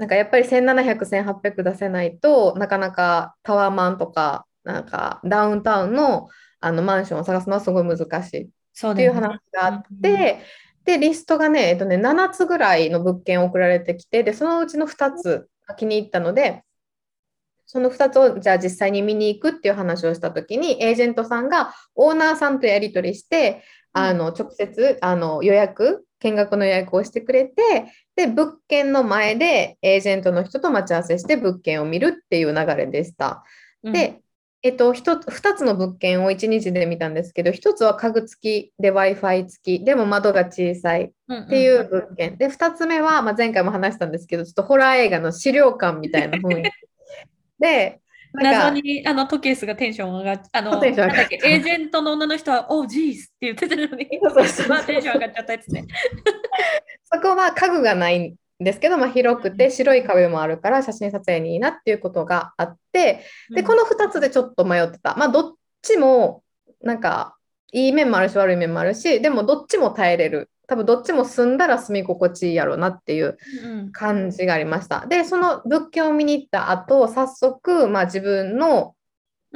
[0.00, 6.28] なんかやっぱり1700、1800出せないとなかなかタワーマンとかなんかダウンタウンの
[6.58, 8.40] あのマンションを探すのはすごい難しい。
[8.44, 10.40] っていう話があって、
[10.84, 16.64] でリストがね,、えっとね7つぐらいの物件送られてきてでそのうちの2つが気に入ったので
[17.66, 33.44] その2つをじゃあ実際に見に行くっていう話をした時にエージェントさんがオーナーさんとやり取りしてあの直接あの予約見学の予約をしてくれてで物件の前でエージェントの人と待ち合わせして物件を見るっていう流れでした。
[33.82, 34.20] うん、で、
[34.62, 46.70] えっと、2つの物件を1日で見たんですけど1つは家具付きで w i f i 付きでも窓が小さいっていう物件、うんうん、で2つ目は、まあ、前回も話したんですけどちょっとホラー映画の資料館みたいな雰囲気。
[47.58, 48.00] で
[48.32, 54.08] 謎にあのトケースがテンション上がっあのエージェントの女の人は、おージースって言ってたのに、
[54.68, 55.86] まあテンション上がっちゃったやつね。
[57.12, 63.24] そこは家具がないんですけど、まあ、広くて白い壁もあるから写真撮影にいいなっていうことがあって、
[63.54, 65.16] で、この2つでちょっと迷ってた。
[65.16, 66.44] まあ、どっちも
[66.82, 67.36] なんか
[67.72, 73.36] いい面もあるし悪い面もあるし、でもどっちも耐えれる多分どっちも住んだら住み心地いいやろうなっていう
[73.90, 75.00] 感じがありました。
[75.02, 78.94] うん、でその物件を見に行った後早速、まあ、自分の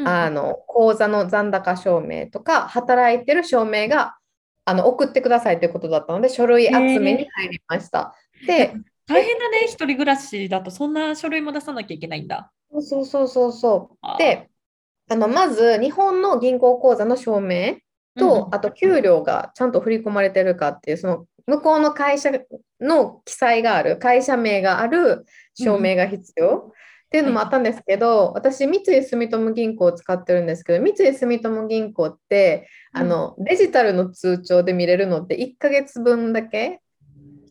[0.04, 4.16] あの口座の残高証明とか働いてる証明が
[4.64, 8.16] あの送ってくださいということだったので書類集めに入りました。
[8.48, 8.74] で
[9.06, 12.50] 大変だね一人暮らしだとそんな書類も出さなきゃいけないんだ。
[12.80, 14.50] そうそうそうそうで
[15.08, 17.76] あのまず日本の銀行口座の証明
[18.16, 22.30] と、あと給料がちゃんと振り込まれてるかっていう、その向こうの会社
[22.80, 26.72] の記載がある、会社名がある証明が必要。
[27.06, 36.80] っていうのもあったんですけど、私、三井住友銀行を使ってるんですけど、三井住友銀行って、あのデジタルの通帳で見れるのって1ヶ月分だけ。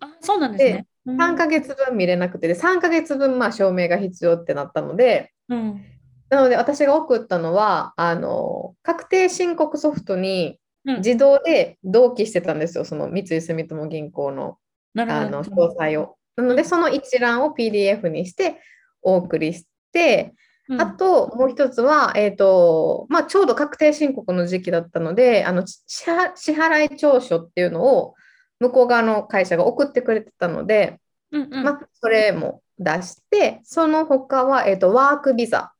[0.01, 0.87] あそうなんですね。
[1.17, 5.85] 3ヶ月分見れなくてで、3ヶ月分まあ証明が必要ってなったので、うん、
[6.33, 14.57] なので私が送ったのはあの確定申告ソフトに自動で同期してたんですよ、その三井住友銀行の
[14.97, 16.17] あの詳細を。
[16.35, 18.59] なのでその一覧を PDF にして
[19.03, 20.33] お送りして、
[20.67, 28.15] うん、あともう一つは、えーとまあ、ちょうど確定申告の時期だったのであの支払い調書っていうのを
[28.59, 30.99] 向こう側の会社が送ってくれてたので、
[31.31, 35.73] うんうん、まあ、それも出してその他は、えーとワークビザ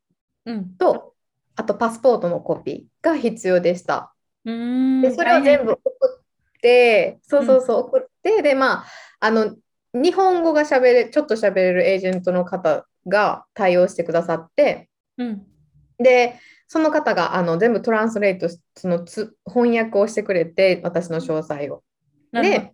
[0.78, 1.14] と、
[1.56, 4.14] あとパスポートのコピーが必要でした。
[4.46, 5.82] でそれを全部送
[6.20, 8.86] って、そうそうそう、送って、で、まあ、
[9.20, 9.56] あの、
[9.94, 15.44] 日本語がしゃべれ、ちょっとしゃべれるエージェントの方が対応してくださって、うん、
[15.98, 21.84] で、その方があの全部トランスレートそのつ翻訳をしてくれて、私の詳細を。
[22.32, 22.74] で、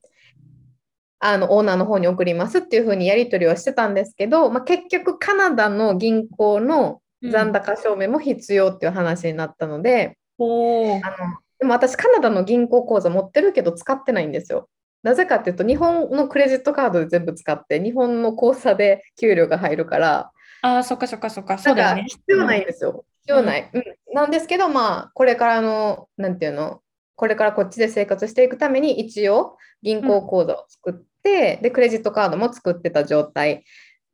[1.19, 14.69] あのオーナーの方に送りますっていうふうにやり取りはしてたんですけど、まあ、結局カナダの銀行の残高証明も必要っていう話になったので、うん、あのでも私カナダの銀行口座持ってるけど使ってないんですよ。
[15.03, 20.31] なぜかっていうと日本のクレジットカードで全部使って日本の口座で給料が入るから。
[20.61, 21.57] ああそっかそっかそっか。
[21.57, 22.05] そうだね。
[22.07, 26.81] 必要ないんですよ、必要ない、うん、なんですけどまあこれからのなんていうの？
[27.15, 30.93] これからこっちで生活していくために一応銀行口座を作っ
[31.23, 33.65] て、うん、でクレジットカードも作ってた状態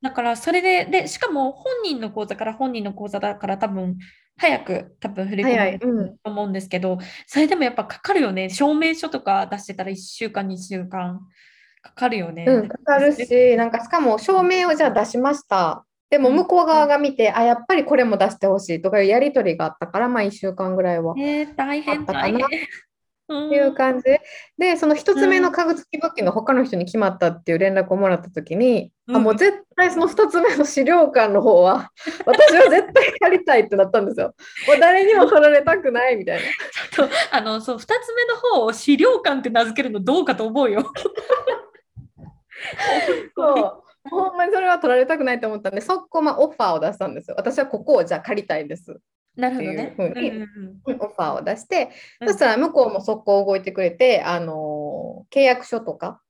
[0.03, 3.99] だから、それで、で、しかも本人の口座から本人の口座だから多分、
[4.37, 8.51] 早く多分振り込めると思うんですけど、それでもやっぱかかるよね。
[8.51, 11.21] 証明書とか出してたら1週間、2週間
[11.83, 12.45] かかるよね。
[12.49, 15.85] うん、かかるし、なんかしかも証明をじゃあ出しました。
[16.13, 21.15] でも向こう側が見て、あ、やっぱりこれも出してほしいとかいうやり取りがあったから、まあ1週間ぐらいは。
[21.17, 22.37] えー、大変大変。
[22.37, 24.05] っていう感じ
[24.59, 31.91] で、その1つ目の家具付き物件が他の人に決まったっていう連絡をもらった時に、うん、あもう絶対その2つ目の資料館の方は
[32.27, 34.35] 私は絶対やりたいってなったんですよ。
[34.69, 36.43] もう誰にも取られたくないみたいな。
[36.91, 40.93] ちょっとあのそう2つ目の方を資料館って名付けるのどうかと思うよ。
[43.35, 47.37] そうほんまにそれは取られたくないと思ったんで、速攻まあオファーを出したんですよ。
[47.39, 48.99] 私はここをじゃあ借りたいです。
[49.37, 49.95] なるほどね。
[49.97, 50.31] ふうに
[50.87, 51.91] オファーを出して、
[52.21, 56.21] うん、そしたら向こうも速攻動いてくれて、あの契約書とか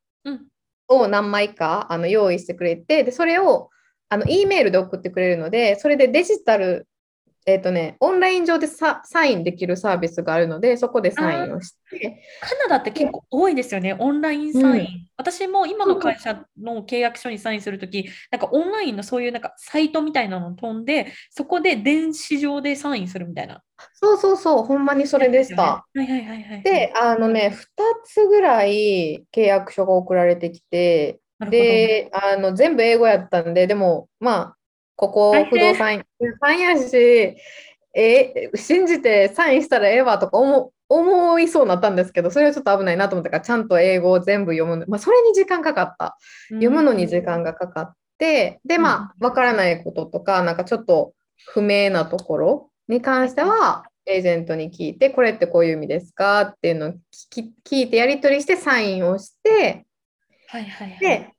[0.88, 3.70] を何枚かあの用意してくれて、でそれを
[4.08, 6.86] あの E メールで送ってくれるので、それでデジタル
[7.45, 12.22] えっ、ー、とね、オンライン上でサインできるサービスがあるので、そこでサインをして。
[12.40, 14.66] カナダって結構多いですよね、オンラインサイン。
[14.66, 23.62] うん、私も今の会社の契約書にサインするとき、なんかオンラインのそういうなんかサイトみたいなのを飛んで、そこで電子上でサインするみたいな。
[23.95, 25.62] そうそうそう、ほんまにそれでした。
[25.62, 26.62] はいはいはいはい。
[26.62, 27.64] で、あのね、2
[28.05, 31.18] つぐらい契約書が送られてきて、
[31.51, 34.57] で、あの全部英語やったんで、でもまあ、
[34.97, 36.53] ここ不動産屋。
[36.59, 37.36] やし、
[37.95, 44.84] え信じてサインしたらええわとか思思いそうになったんですけど、それはちょっと危ないなと思ったから、ちゃんと英語を全部読む。
[44.88, 46.18] まあ、それに時間かかった。
[46.51, 51.14] 読むのに時間がかかって、で、まあ、わからないこととか、なんかちょっと
[51.47, 56.93] 不明なところに関しては、エージェントに聞いて、これってこういう意味ですかっていうのを
[57.30, 59.86] 聞いてやり取りしてサインをして、
[60.49, 61.32] はいはいはい、で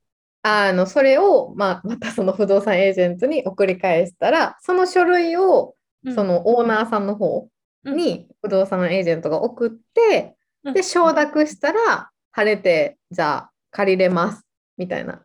[0.43, 5.75] あのそれを、まあ、またその不動産エージェントに送り返したらその書類を
[6.13, 7.47] そのオーナーさんの方
[7.85, 10.35] に不動産エージェントが送って、
[10.65, 14.45] うん、で承諾したら晴れてじゃあ借りれます
[14.77, 15.21] みたいな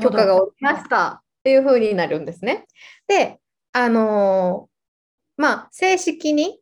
[0.00, 2.66] 許可が下りましたっていう風になるんですね。
[3.06, 3.38] で
[3.72, 6.58] あのー、まあ正式に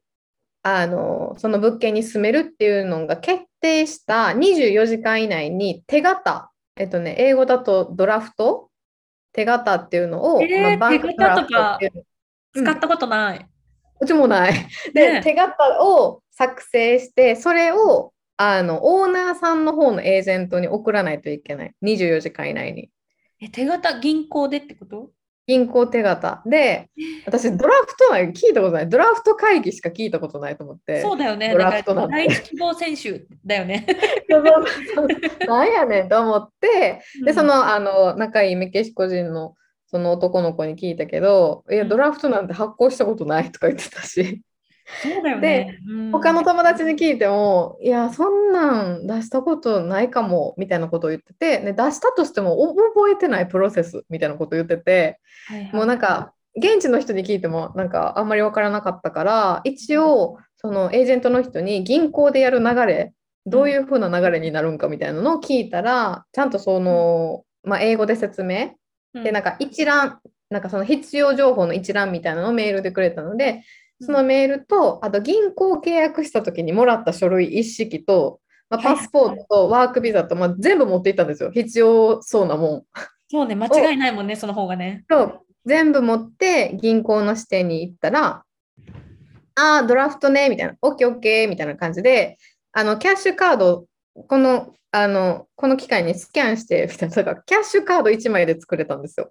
[0.65, 6.52] あのー、その物件に住めるっていうのが決定した24時間以内に手形
[6.83, 8.69] えっとね、英語だとドラフト？
[9.33, 12.05] 手形っていうのを、えー、まあ、バンクドラフトっていう
[12.55, 13.47] 使ったことない？
[14.01, 14.53] うちもない。
[14.93, 21.75] で、ね、手形を作成して、それをあのオーナーさんの方のエージェントに送らないといけない。
[21.85, 22.91] 24時間以内に。
[23.41, 25.11] え、手形銀行でってこと？
[25.47, 26.89] 銀行手形で、
[27.27, 28.89] 私、ドラフトなん聞いたことない。
[28.89, 31.03] ドラフト会議しか聞いたことないと思って。
[31.03, 31.51] そうだよね。
[31.51, 33.87] ドラフトなん第一希望選手だよね。
[35.47, 39.55] なんやねんと思って、で、その、あの、仲いいメキシコ人の
[39.93, 44.43] その男の子に聞いたけど、いや、ドラフトなんて発行したことないとか言ってたし。
[45.03, 45.79] そうだよね。
[45.87, 63.15] で、他の友達に聞いても、いや、そんなん出したことないかもみたいなことを言ってて、で出したとしても覚えてないプロセスみたいなことを言ってて、はいはい、もうなんか、現地の人に聞いてもなんかあんまり分からなかったから一応そのエージェントの人に銀行でやる流れ
[63.47, 68.75] どういう風な流れになるんかみたいなのを聞いたらちゃんとその、まあ、英語で説明
[69.15, 70.21] でなんか一覧
[70.51, 73.63] なんかその必要情報の一覧みたいなのをメールでくれたので
[74.05, 81.51] そのメールと、あと銀行契約した時にもらった書類一式と、まあ、パスポートとワークビザと、まあ、全部持っていったんですよ。
[81.53, 82.83] 必要そうなもん。
[83.31, 85.05] そうね、間違いないもんね、その方がね。
[85.11, 88.45] そう全部持って銀行の支店に行ったら、
[89.55, 92.39] ああ、ドラフトね、みたいな、オッケーオッケーみたいな感じで、
[92.73, 99.31] あの、キャッシュカード、この、あの、この機械にスキャンして、みたいな、キャッシュカード1枚で作れたんですよ。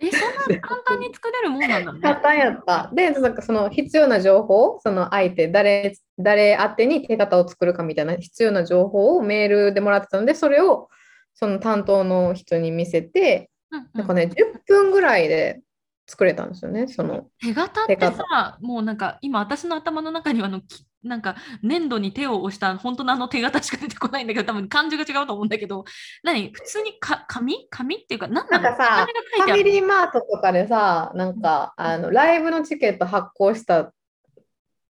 [0.00, 2.00] え、そんな簡単に作れるもんなんだね。
[2.00, 2.90] 簡単やった。
[2.92, 10.88] で、なんかその必要な情報、その相手、誰、誰宛てに手形を作るかみたいな必要な情報をメールでもらってたので、それを
[11.34, 15.60] その担当の人に見せて、うんうん、なんかね、10分ぐらいで
[16.06, 17.26] 作れたんですよね、その。
[17.40, 20.60] 手形ってさ、もうなんか今私の頭の中にはあの
[21.02, 25.84] なんか粘土に手を押した本当のあの手形しか出てこないんだけど、多分漢字が違うと思うんだけど、
[26.22, 26.50] 何？
[26.52, 27.66] 普通にか紙？
[27.70, 33.94] 紙っていうか、何なんかさ、ファミリーマートとかでさ、なんか、あのライブのチケット発行した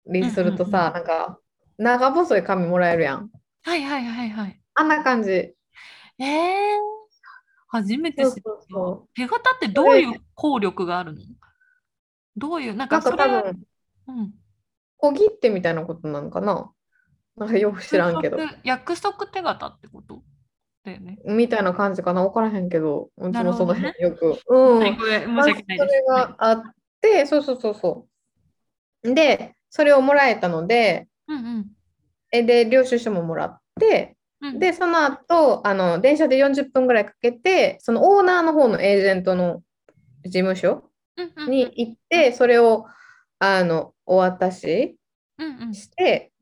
[0.07, 1.39] りするとさ、なんか
[1.79, 3.31] 長細い紙もらえるやん。
[3.63, 4.61] はいはいはいはい。
[4.75, 5.31] あんな感じ。
[5.31, 6.25] えー、
[7.69, 8.43] 初めて知った。
[9.15, 11.21] 手形ってどういう効力があるの？
[12.37, 13.67] どういう、なんかそれなんか多分、
[14.09, 14.35] うん、
[15.05, 16.71] 小切手みたいなことなのかな？
[17.37, 18.39] なんかよく知らんけど。
[18.63, 20.23] 約束手形ってこと？
[20.85, 21.19] だよね。
[21.27, 22.23] みたいな感じかな？
[22.23, 24.39] 分からへんけど、うちもその辺よく。
[24.49, 24.83] うん。
[24.83, 25.79] 申し訳ない。
[25.79, 26.63] それがあっ
[27.03, 28.07] て、そうそうそうそ
[29.03, 29.15] う。
[29.15, 31.67] で、それをもらえたので、うんうん、
[32.33, 39.63] えで、領収書ももらって、うん、で、その後、あの電車で40分ぐらいかけて、そのオーナーの方のエージェントの
[40.25, 40.85] 事務所
[41.49, 42.87] に行って、それを
[43.39, 44.97] あのお渡し
[45.73, 46.33] して、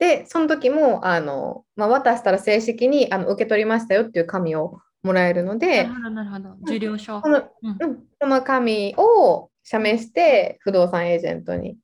[0.00, 0.08] うん。
[0.08, 7.20] うん、で、その時もあの、まあ、渡したら正式にあの受け取りましたよっていう紙をもらえるので、なるほど、受領書。
[7.20, 11.76] その,、うん、その紙を写メして不動産エージェントに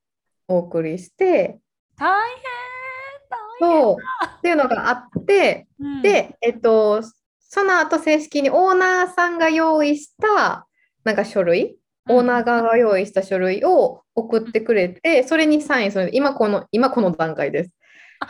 [0.49, 1.59] お送りして、
[1.97, 2.39] 大変
[3.61, 7.03] そうっていうのがあって、うん、で、えっと、
[7.39, 10.67] その後正式にオーナーさんが用意した
[11.05, 11.77] なんか書類、
[12.09, 17.71] オーナー側が用意した書類を送ってくれて、それにサインする今この今この段階です。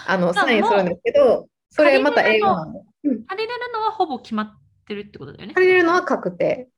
[0.07, 2.85] あのサインするんですけど、それまた英語なの。
[3.03, 5.55] 借りれるのはほぼ決まってるってことだよね。
[5.55, 6.69] 借りれるのは確定。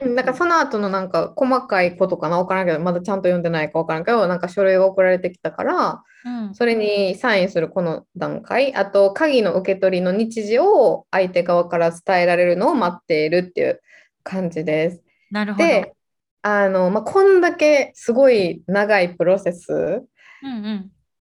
[0.00, 13.80] なんかその後のなんか細かいことかな分からんけど、まだちゃんと読んでないか分からんけど、なんか書類が送られてきたから、うん、それにサインするこの段階、あと鍵の受け取りの日時を相手側から伝えられるのを待っているっていう
[14.22, 15.02] 感じです。
[15.30, 15.66] なるほど。
[15.66, 15.94] で、
[16.42, 20.02] あの、まあ、こんだけすごい長いプロセス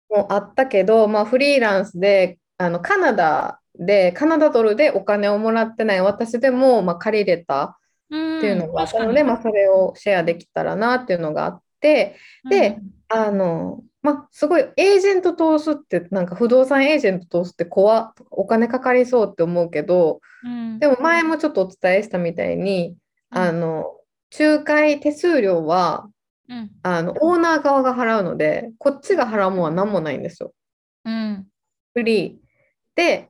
[0.09, 7.77] もあったけど、うんうん、まあ、フリーランスであのカナダでカナダドルでお金をもらってない私でも、まあ、借りれた
[8.07, 12.15] っていうのがあったので、まあ、それをシェアできたらなっていうのがあって
[12.49, 12.79] で、
[13.11, 22.95] うん、あのまあ、すごいエージェント通すってなんか不動産エージェント通すって怖お金かかりそうって思うけど、うん、でも前もちょっとお伝えしたみたいに、
[23.31, 23.94] うん、あの
[24.38, 26.07] 仲介手数料は、
[26.49, 30.53] うん、あのオーナー側が払うのでこっちが払うもんは何もないんですよ。
[31.05, 31.47] うん、
[31.93, 32.36] フリー。
[32.95, 33.29] で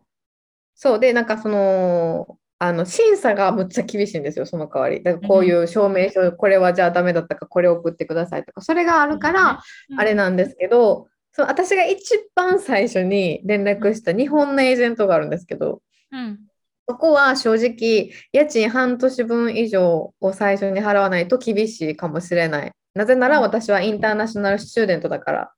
[0.75, 5.03] そうでなんかそのあの審査がむっちゃ厳しいんですよ、その代わり。
[5.03, 9.61] だからこういう証明書、これはじゃあダメだったか、これ送ってくださいとか、それがあるから、
[9.97, 15.81] あれなんですけど、その私が一番最初に連絡した日本のエージェントがあるんですけど、
[16.11, 16.39] うん、
[16.87, 22.71] そこは正直、家賃半年分以上を最初に払わないと厳しいかもしれない。
[22.93, 25.51] なぜなら私はインターナショナルスチューデントだから、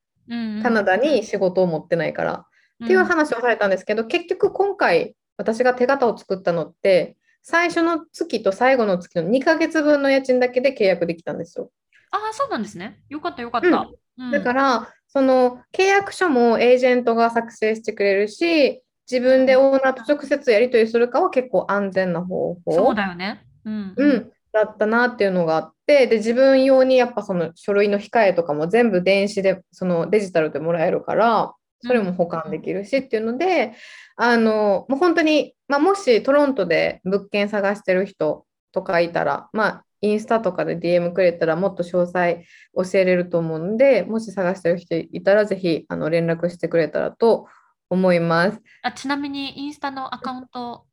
[0.64, 2.46] カナダに仕事を持ってないから、
[2.84, 11.72] っていう話をされたんですけど、結局今回、私が手形を作ったのって、最初の月と最後の月の2ヶ月分の家賃だけで契約できたんですよ。
[12.12, 13.02] ああ、そうなんですね。
[13.10, 13.90] よかった、よかった。
[14.18, 22.74] うん、だから、その契約書もエージェントが作成してくれるし、自分でオーナーと直接やり取りするかは結構安全な方法。
[22.74, 23.46] そうだよね。
[23.66, 33.74] うん、うん、だったなっていうのがあって、で、自分用にやっぱその書類の控えとかも全部電子で、そのデジタルでもらえるから、それも保管できるしっていうので、
[34.16, 42.46] あの、もう本当に、まあ、もしトロントで物件探してる人とかいたら、まあ、インスタとかで DM くれたらもっと詳細
[42.76, 47.48] 教えれると思うんで、もし探してる人いたらぜひあの連絡してくれたらと
[47.90, 48.62] 思います。
[48.82, 50.86] あちなみにインスタのアカウント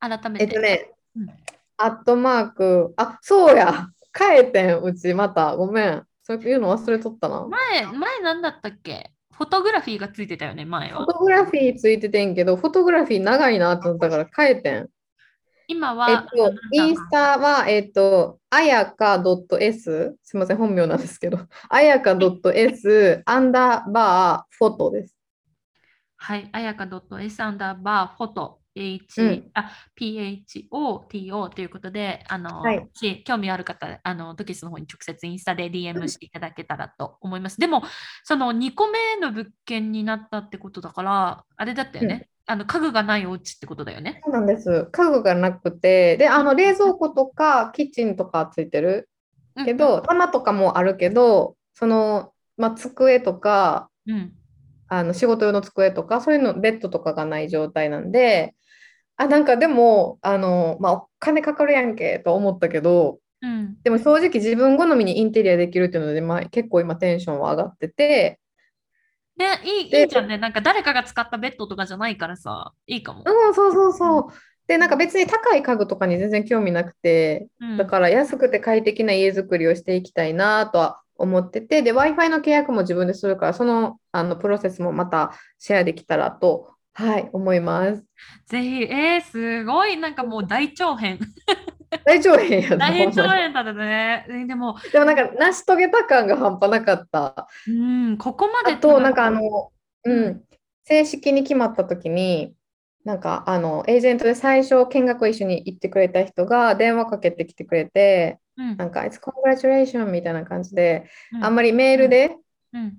[0.00, 0.44] 改めて。
[0.44, 1.26] えっとね、うん、
[1.76, 6.06] アットマーク、あそうや、変えてん、うちまた、ごめん。
[6.22, 7.46] そういうの忘れとったな。
[7.48, 9.12] 前、前なんだったっけ？
[9.32, 11.04] フォトグラフィーがついてたよね、前は。
[11.04, 14.88] フォトグラフィーついててんけど、フォトグラフィー長いなと思ったから変えてん。
[15.66, 16.18] 今は、えっ
[16.50, 19.22] と、インスタは、えっと、あやか
[19.58, 21.38] .s、すみません、本名なんですけど、
[21.68, 22.16] あやか
[22.54, 25.16] .s アンダーバーフォトです。
[26.22, 26.86] はい、あやか
[27.20, 28.58] .s アンダーバーフォト。
[28.74, 29.70] H、うん、あ
[30.00, 32.88] PHOTO ということで、あの、はい、
[33.22, 37.58] 興味ある方、あの、トキスの方に直接インスタで DM していただけたらと思います。
[37.58, 37.82] でも、
[38.24, 42.30] その2個目の物件になったってことだから、あれだったよね。
[42.48, 44.22] うん、あの家具がないお家ってことだよね。
[44.24, 44.88] そうなんです。
[44.90, 49.10] 家具がなくて、で、あの冷蔵庫とかキッチンとかついてる？
[49.66, 54.32] けど、うん、棚とかもあるけど、その、まあ、机とか、うん、
[54.94, 58.54] あの仕事用の机とか、そういうの、ベッドとかがない状態なんで、
[59.16, 68.38] あ、なんかでも、あの、まあ、お金かかるやんけと思ったけど、うん、でも正直自分好みにインテリアできるっていうので、まあ、結構今テンションは上がってて。
[69.34, 70.36] でいいいいじゃんね。
[70.36, 73.24] なんか誰かが使ったベッドとかじゃないからさ、いいかも。
[73.24, 74.24] うん、そうそうそう。
[74.66, 88.04] で、なんか別に高い家具とかに全然興味なくて、うん、だから安くて快適な家づくりをしていきたいなとは思ってて、で、Wi-Fi の契約も自分でするから、そのあのプロセスもまたシェアできたらと、はい、思います。
[88.46, 91.18] ぜひ、えー、すごい、なんかもう大長編。
[92.04, 94.26] 大長編や大長編だね。
[94.46, 97.46] でも、でもなんか成し遂げた感が半端なかった。
[97.66, 98.76] うん、ここまで。
[98.76, 99.72] あと、なんかあの、
[100.04, 100.42] うん、
[100.84, 102.54] 正式に決まった時に、
[103.04, 112.36] なんかあのエージェントで最初見学一緒に行ってくれた人が電話かけてきてくれて、うん、なんか「It's congratulations」みたいな感じで、うん、あんまりメールで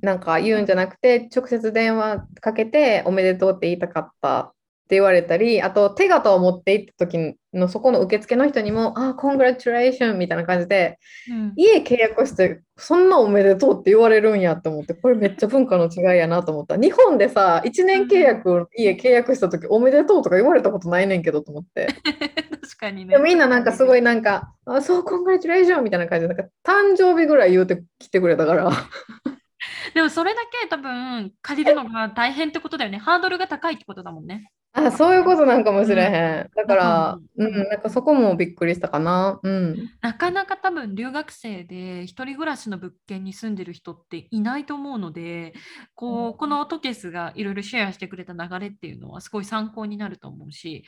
[0.02, 16.76] なんか言うんじゃなくて、直接電話かけて「おめでとう」って言いたかったって言われたり、あと手形を持って行った時のそこの受付の人にも、あ、コングラチュレーションみたいな感じで、うん、家契約して、そんなおめでとうって言われるんやと思って、これめっちゃ文化の違いやなと思った。
[16.76, 21.88] 日本でさ、1年契約、家契約した時、おめでとうとか言われたことないねんけどと思って。
[22.62, 23.18] 確かにね。
[23.20, 28.70] みんななんかすごいなんか、あ、そう、コングラチュレーションみたいな感じで、なんか誕生日ぐらい言うてきてくれたから。
[29.94, 32.98] でもそれだけ多分借りるのが大変ってことだよね。
[32.98, 34.50] ハードルが高いってことだもんね。
[34.76, 36.50] あ、そういうことなんかもしれへん。
[36.56, 39.40] だから、うん、なんかそこもびっくりしたかな。
[39.44, 39.92] うん。
[40.02, 45.54] なかなか多分留学生で一人暮らしの物件に住んでる人っていないと思うので、
[45.94, 50.86] こう、このトケスがいろいろシェアしてくれた流れっていうのはすごい参考になると思うし、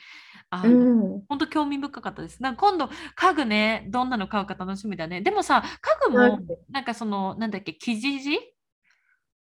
[0.50, 2.42] あの、うん、本当興味深かったです。
[2.42, 5.20] なんか今度家具ね、どんなの買うか楽しみだね。
[5.20, 8.40] でもさ、家具もなんかその、なんだっけ、生地地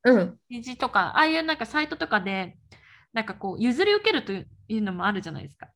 [0.05, 0.39] うん。
[0.49, 2.57] 生地とか、ああいうなんかサイトとかで、
[3.13, 4.45] なんかこう譲り受けるとい
[4.77, 5.67] うのもあるじゃないですか。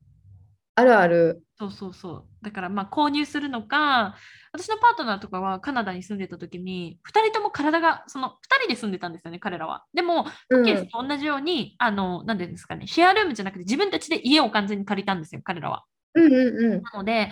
[0.75, 1.41] あるある。
[1.57, 2.25] そうそうそう。
[2.43, 4.15] だからまあ購入するのか、
[4.53, 8.31] 私のパートナーとかはカナダに住んでた時に、2人とも体が、その2
[8.61, 9.85] 人で住んでたんですよね、彼らは。
[9.95, 15.83] でも、トケースと同じように、うん、あの、なんでですかね、シェアルームじゃなくて自分たちで家を完全に借りたんですよ、彼らは。
[16.13, 17.31] うんうんうん、なので、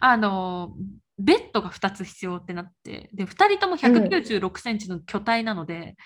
[0.00, 0.74] あの、
[1.18, 5.96] ベッドが2つ必要ってなって、で、2人とも196センチの巨体なので、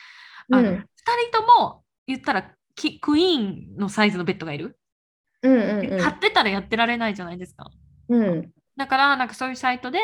[0.50, 0.86] うん、あの2人
[1.32, 4.78] とも言ったらキクイーンのサイズのベッドがいる、
[5.42, 7.70] うんうんうん、買ってたらやってられないじゃないですか。
[8.08, 9.98] うん、だからなんかそういうサイトで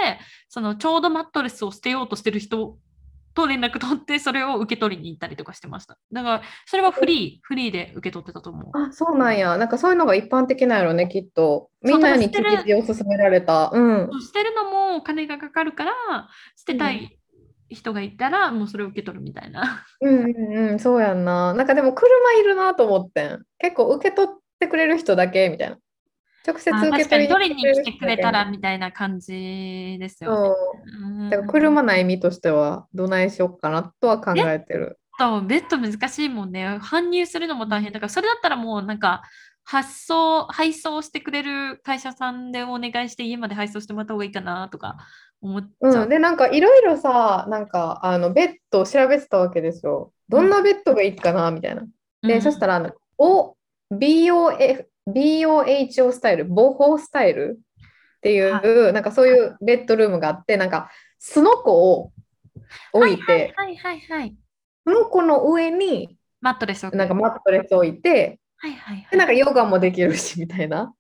[0.49, 2.79] そのちょうどマットレスを捨てようとしてる人
[3.35, 5.99] と連絡取ってそれを受け取りに行ったりとかしてました。
[6.13, 8.79] だからそれはフリー、フリーで受け取ってたと思う。
[8.79, 9.57] あ、そうなんや。
[9.57, 11.71] なんかそういうのが一般的なんやろね、きっと。
[11.83, 13.71] みんなに聞いておすすめられた。
[13.73, 14.11] うん。
[14.21, 15.93] 捨てるのもお金がかかるから
[16.57, 17.19] 捨てたい
[17.75, 19.85] 人がいたらもうそれを受け取るみたいな。
[20.01, 21.55] うんうんうん、そうやんな。
[21.55, 23.43] なんかでも車いるなと思ってん。
[23.59, 25.79] 結構受け取ってくれる人だけみたいな。
[26.47, 30.37] 直接受け取りに取りに来てくれたらみたいな感じですよね。
[30.37, 34.99] そうだから車ない身としてはどないしようかなとは考えてる。
[35.19, 36.79] とベッド難しいもんね。
[36.81, 39.23] 搬入するのも大変だから、それだったらもうなんか
[39.65, 44.97] 発送、配送してくれる会社さんでお願いして家まで配送してもらった方がいいかなとか
[45.43, 46.03] 思っちゃう。
[46.05, 50.13] うん、で、なんかいろいろさ、なんかあのベッドを調べてたわけですよ。
[50.29, 51.83] どんなベッドがいいかなみたいな。
[52.23, 53.57] で、うん、そしたら、お
[53.93, 62.13] BOF BOHO スタイル、ボホスタイルっていう、はい、なんかそういうベッドルームがあって、なんかすのこを
[62.93, 64.37] 置いて、はいはいはい、
[64.87, 70.93] その子の上にマットレスをなんかマットレス置いて、はいはいはい、でなんかヨガもできるしみたいな。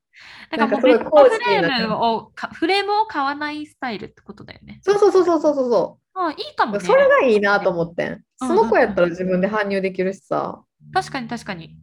[0.50, 4.80] なんかもうベッドフレームをフレームを買わないスタイルってことだよね。
[4.82, 6.18] そうそうそうそうそうそう。
[6.18, 8.22] あいいかも、ね、それがいいなと思ってん。
[8.36, 10.62] その子やったら自分で搬入できるしさ。
[10.92, 11.76] 確かに確かに。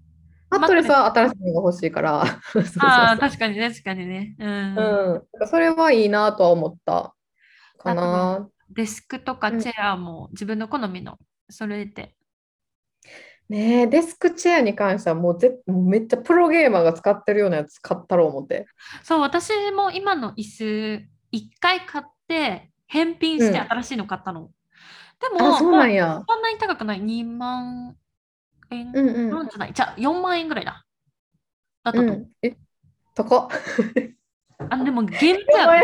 [0.51, 2.21] マットレスは新しいのが欲しいから。
[2.21, 2.39] あ
[3.11, 4.35] あ、 確かに確かにね。
[4.39, 4.75] うん。
[4.75, 7.15] うん、それはいいなとは思った
[7.77, 8.49] かな。
[8.69, 11.17] デスクとかチェアも自分の好みの
[11.49, 12.15] 揃えて。
[13.49, 18.67] ねえ、デスクチェアに関してはもうぜめっちゃプロゲーマーが使ってるようなやつ買ったろう思って。
[19.03, 20.63] そう、私も今の椅子
[21.33, 24.41] 1回買って返品して新しいの買ったの。
[24.41, 24.49] うん、
[25.37, 26.23] でも、そうなんや。
[26.27, 27.95] そんなに高くない2万
[28.69, 29.73] 円、うんうん、なんじゃない？
[29.73, 30.85] じゃあ4万円ぐらいだ。
[31.83, 32.55] だったと、うん、え、
[33.15, 33.47] 高っ。
[34.69, 35.81] あでもゲームチェア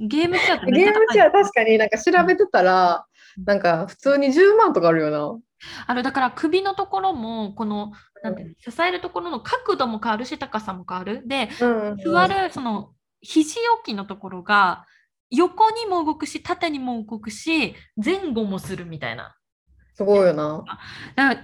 [0.00, 3.06] ゲームチェアゲームチェア確かになんか調べてたら、
[3.38, 5.38] うん、なんか普通に10万とかあるよな。
[5.86, 7.92] あのだから首のところもこの
[8.22, 11.22] なんていうの支えるところの角度も変わるし高さも変わる。
[11.26, 11.48] で、
[12.04, 14.86] 座るその肘置きのところが
[15.30, 19.34] 横にも動くし縦にも動くし前後もするみたいな。
[19.98, 20.64] すごいよな。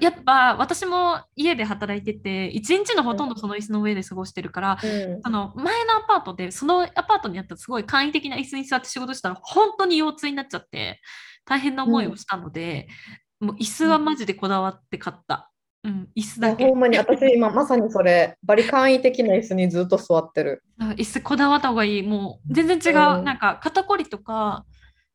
[0.00, 11.00] やっぱ私も家で働いてて、一日のほとんどその椅子の上で過ごしてるから、うん、その前のアパートで、そのアパートにあったすごい簡易的な椅子に座って仕事したら、本当に腰痛になっちゃって、
[11.44, 15.51] 大変な思いをしたので、うん、もう椅子はマジでこだわって買った。
[15.82, 16.64] うん、椅子だけ。
[16.64, 20.64] ほんまに私今まさにそれ、バリ簡易的な椅子にずっと座ってる。
[20.80, 22.03] 椅子こだわった方がいい。
[22.03, 23.18] もう全然違う。
[23.18, 24.64] うん、なんか肩こりとか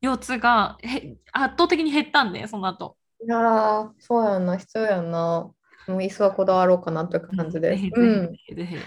[0.00, 2.96] 腰痛がへ圧倒的に減ったんで、その後。
[3.22, 5.50] いやそうやんな、必要やんな。
[5.88, 7.84] もう椅子はこだわろうかなという感じです。
[7.92, 8.36] うん。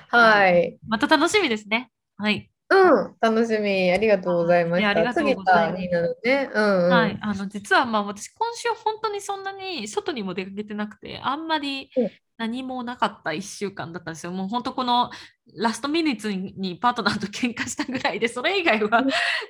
[0.08, 0.78] はい。
[0.88, 1.92] また楽しみですね。
[2.16, 2.50] はい。
[2.74, 3.92] うん、楽しみ。
[3.92, 4.90] ありがとうございました。
[4.90, 6.18] ありがとうございます。
[6.24, 6.50] ね。
[6.54, 7.18] うん、うん、はい。
[7.22, 11.90] あの、実はまあ私、今週本当にそんなに外にも出かけてなくて、あんまり
[12.38, 14.32] 何もなかった1週間だったんですよ。
[14.32, 15.12] もう本当この
[15.56, 19.04] ラストミニッツにパートナーと喧嘩したぐらいで、それ以外は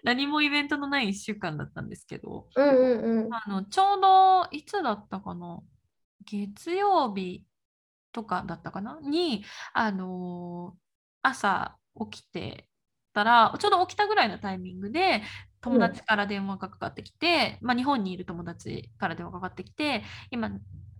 [0.03, 5.61] 何もイベントのない1週間だったんですけど、うんうんうん、あのちょうどいつだったかな？
[6.25, 7.45] 月曜日
[8.11, 8.99] とかだったかな？
[9.01, 9.43] に、
[9.73, 11.77] あのー、朝
[12.11, 12.67] 起きて
[13.13, 15.21] たら、ちょうど起きたぐらいのタイミングで、
[15.61, 20.51] 友達から電話がかかってきて、うん、まあ、日本にいる友達から電話がかかってきて、今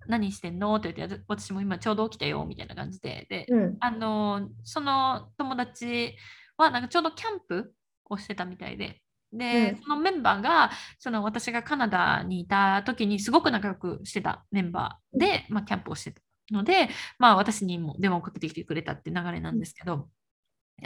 [0.07, 0.76] 何してんの？
[0.76, 6.16] って言って、私も今ちょうど起きたよみたいな感じで、で、うん、あの、その友達
[6.57, 7.74] はなんかちょうどキャンプ
[8.09, 9.01] をしてたみたいで、
[9.34, 20.07] で、うん、そのメンバーが、その私がカナダにいた時にすごく仲良くしてたメンバーで、まあ、キャンプをしてたので、まあ、私にも電話をかけてきてくれたって流れなんですけど、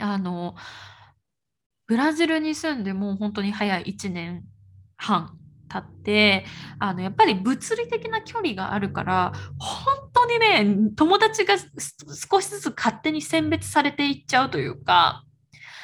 [0.00, 0.54] あの、
[1.88, 4.44] ブラジルに住んでもう本当に早い1年
[4.96, 6.44] 半経って
[6.78, 15.24] あのやっぱり物理的な距離があるから本当にね友達が少しずつ勝手に選別されていっちゃうというか、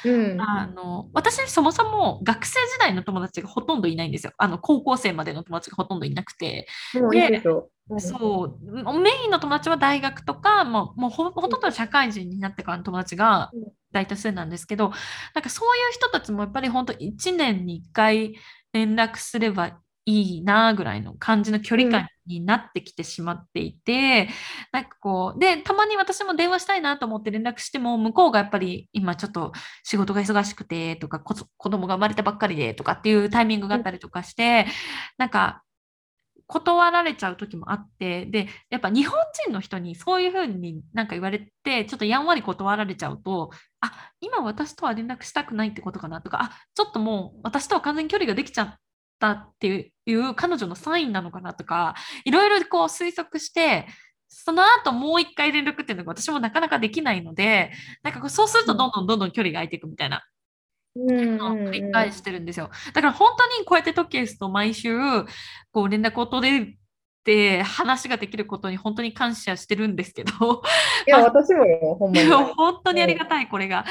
[0.05, 4.33] うん、あの私そもそも学生時代の友達がほとんどいないんですよ。
[4.37, 6.67] あの高校生までの友達がほとんどいなくて。
[6.93, 13.51] でそうメインの友達は大学とかもうもうほとんど社会人になってからの友達が
[13.91, 14.91] 大多数なんですけど
[15.35, 18.35] なんかそういう人たちもやっぱり本当1年に1回
[18.73, 24.29] 連絡すればいいなぐらいの感じの距離感になってきてしまっていて、
[24.71, 29.51] なんかこう、で、たまに私も電話したいなと思って連絡しても、向こうがやっぱり今ちょっと
[29.83, 31.35] 仕事が忙しくてとか、子
[31.69, 34.67] 供が生まれたばっかりでとかっていうタイミングがあったりとかして、
[35.17, 35.63] なんか、
[36.47, 43.49] 断られちゃう時もあって、で、やっぱ日本人の人にそういうふうになんか言われて、ちょっとやんわり断られちゃうと、
[43.81, 48.79] あ、今私とは連絡したくないってことかなとか、あ、ちょっともう私とは完全に距離ができちゃっ
[49.19, 51.95] たっていう彼女のサインなのかなとか
[52.25, 53.87] いろいろこう推測して
[54.27, 57.71] その後もう一回連絡っていうのが私もなかなかできないので
[58.03, 60.23] なんかそうするとどんどんどんどん距離が空いていくみたいな。
[60.97, 62.45] 繰り返してるん。
[62.45, 62.69] ですよ。
[62.93, 64.97] だから本当にこうやってトケスと毎週
[65.71, 66.77] こう連絡を取れ
[67.25, 69.95] て話ができることに本当に感謝してるん。
[69.95, 70.61] ですけど
[71.05, 72.15] いや、私もよ、ほん。
[72.15, 72.29] まに。
[72.29, 73.85] 本当にありがたい、これが。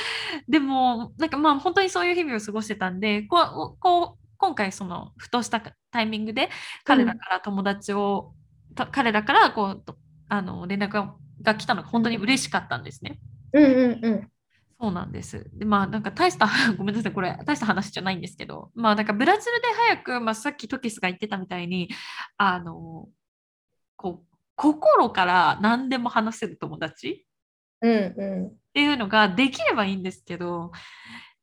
[0.48, 1.28] でも、なん。
[1.28, 3.00] かまあ本当にそういう日々を過ごしてたん。
[3.00, 6.50] で、こう、こう今回そのふとしたタイミングで
[6.84, 8.34] 彼らから友達を、
[8.78, 9.96] うん、彼らからこう
[10.28, 11.10] あの連絡
[11.42, 13.18] が来たのが本当に嬉しかったんですね。
[13.52, 13.68] うんう
[14.00, 14.30] んうん
[14.80, 15.48] そうなんです。
[15.54, 21.88] で、まあ、なんか大した、 ごめんなさい、これ、大した話じゃないんですけど、まあ、なんかブラジルで早く、まあ、さっきトキスが言ってたみたいに、
[22.36, 23.08] あの、
[23.96, 27.26] こう、心から何でも話せる友達、
[27.80, 30.72] うんうん、っていうのができればいいんですけど、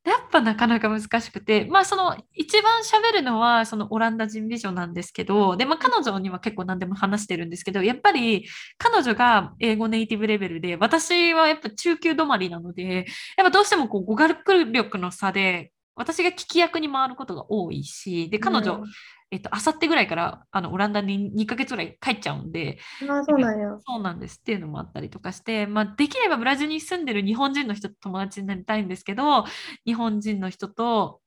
[0.03, 8.47] やっぱなかなか難しくて、まあその一番喋るのはそのオランダ人美女なんですけど、で、まあ彼女には結構何でも話してるんですけど、やっぱり
[8.79, 13.05] 彼女が英語ネイティブレベルで、私はやっぱ中級止まりなので、
[13.37, 18.83] やっぱどうしてもこう語学力の差で、私が聞き役に回ることが多いし、で、彼女、うん
[19.31, 22.79] えっと、あさってぐらいからあのオランダに2ヶ月ぐらい帰っちゃうんで、
[23.09, 23.77] あそうなんや。
[23.87, 29.45] そうなんですっていうのもあったりとかして、まあ、できればブラジルに住んでる日本人の人と友達になりたいんですけど、
[29.85, 31.21] 日本人の人と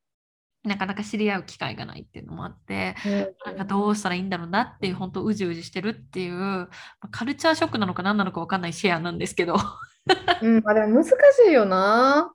[0.64, 6.68] なかなか知り合う機会がないっていうのもあって、うん、なんかどうしたらいいんだろうなっていう、本当うじうじしてるっていう、ま
[7.00, 9.56] あ、カルチャーショックなのか何なのか分かんないシェアなんですけど。
[10.42, 11.14] うん、あでも難し
[11.48, 12.34] いよな。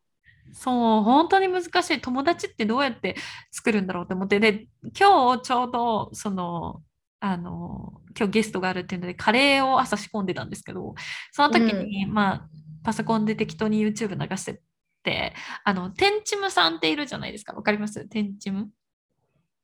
[0.54, 2.02] そう、本当に難しい。
[2.02, 3.16] 友達ってどうやって
[3.52, 4.68] 作るんだろうと思って、で、
[5.00, 6.82] 今日ちょうど、その、
[7.20, 10.96] あの、今日ゲストがあるっていうので、カレーを朝仕込んでたんですけど、
[11.32, 12.50] その時に、うん、まあ、
[12.84, 14.62] パソコンで適当に YouTube 流して
[15.04, 15.34] て、
[15.66, 17.54] あの、テンチムさんっているじゃないですか。
[17.54, 18.06] わかります？
[18.08, 18.70] テンチム？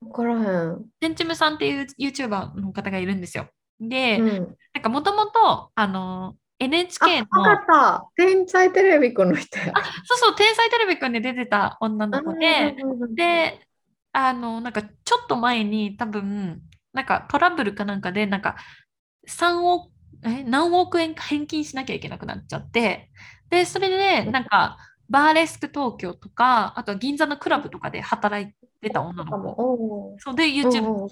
[0.01, 0.85] わからへん。
[0.99, 3.47] テンチムさんっていう YouTuber の方がいるんですよ。
[3.79, 4.29] で、うん、
[4.73, 7.27] なんかもともと、あの、NHK の。
[7.31, 8.07] あ、った。
[8.15, 9.63] 天才テレビくんの人あ、
[10.05, 12.75] そうそう、天才テレビくんで出てた女の子で、
[13.15, 13.67] で、
[14.13, 14.89] あの、なんかちょ
[15.23, 16.61] っと前に多分、
[16.93, 18.55] なんかトラブルかなんかで、なんか
[19.27, 19.91] 3億、
[20.23, 23.11] え、何億円か返金しなきゃいけなくなっちゃって、
[23.49, 24.77] で、それで、なんか、
[25.09, 30.15] バーレスク東京とか、あとは銀座のクラブとかで働いてた女の子。
[30.19, 31.07] そうで、YouTube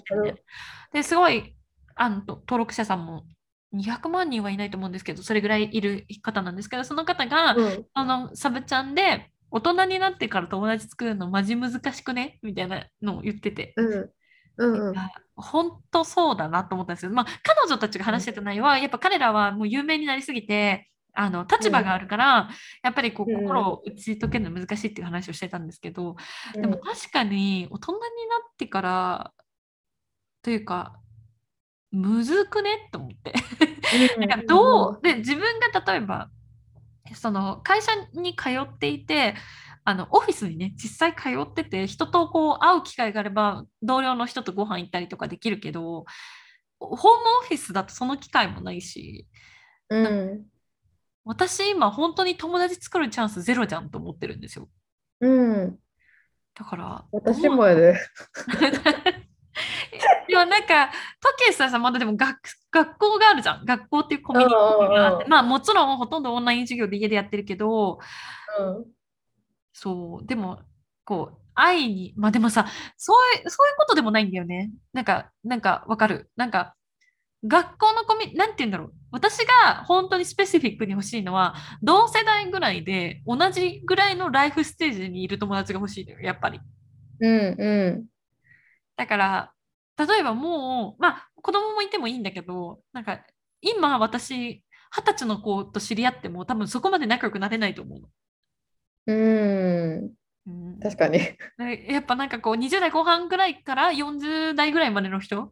[0.92, 1.54] ですごい
[1.96, 3.24] あの登録者さんも
[3.74, 12.38] 200万人はいないと思うんですけど、それぐらいいる方なんですけど、その方が、うん、あのサブちゃんで、大人になってから友達作るのマジ難しくね？
[12.42, 13.72] みたいなのを言ってて。
[13.76, 14.10] うん。
[14.56, 14.94] うんうん、
[15.34, 17.12] 本当そうだなと思ったんですよ。
[17.12, 22.48] まあ、彼女たちが話してた内容は、やっぱ彼らはもう有名になりすぎて、あの立場があるから、うん、
[22.82, 26.16] やっぱりこう心を打ち解けるの難しいっていう話をしてたんですけど、
[26.54, 29.32] うん、でも確かに大人になってから
[30.42, 31.00] というか
[31.94, 32.88] むずくね？
[32.92, 33.32] と思って。
[34.18, 35.00] なんかどう？
[35.02, 36.28] で自分が例えば
[37.14, 39.34] その会社に通っていて
[39.84, 46.04] あのオフィスにね実際通ってて人とこう会う機会があれば同僚の人とご飯行ったりとかできるけど
[46.80, 46.98] ホーム
[47.42, 49.26] オフィスだとその機会もないし、
[49.90, 50.46] うん、
[51.24, 54.68] 私今本当に友達作るチャンスゼロじゃんと思ってるんですよ。
[55.20, 55.78] うん。
[56.54, 57.98] だから私もやで。
[60.28, 60.90] でもなんか、
[61.20, 62.38] トケさんまだでも学
[62.70, 63.64] 学校があるじゃん。
[63.64, 67.98] 学校っていうコミュニティがあって、まあもちろんほとんどオンライン授業で家でやってるけど、
[68.58, 68.86] うん、
[69.72, 70.60] そう、でも、
[71.04, 74.72] こう、愛に、まあでもさ、そういう、そういうことでもないんだよね。
[74.92, 76.30] なんか、なんかわかる。
[76.36, 76.74] なんか、
[77.46, 78.92] 学校のコミュ、なんて言うんだろう。
[79.12, 86.60] 私が本当にスペシフィックに欲しいのは、同世代ぐらいで同じぐらいのライフステージにいる友達が欲しいのよ、やっぱり。
[87.20, 88.06] うんうん。
[88.96, 89.52] だから、
[89.96, 93.20] 例えばもう、まあ、子供もいてもいいんだけど、なんか、
[93.60, 94.64] 今私、
[94.96, 98.08] 二十歳の子と知り合っても多分そこまで仲良くなれないと思うの。
[99.06, 100.78] うん。
[100.80, 101.18] 確かに。
[101.88, 105.50] やっぱなんかこう20代後半ぐらいから40代ぐらいまでの人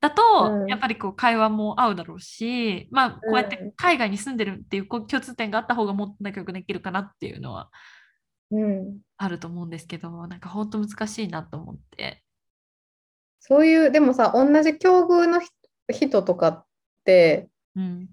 [0.00, 0.22] だと、
[0.52, 7.70] うん、やっぱりこう会話も合うだろうし、まあこうやって海外に住んでるっていう共通点があった方がもっと仲良くできるかなっていうのは
[9.16, 12.23] あると思うんですけど、うん、なんか本当難しいなと思って。
[13.46, 15.38] そういう、でもさ、同じ境遇の
[15.90, 16.64] 人とかっ
[17.04, 18.08] て、うん、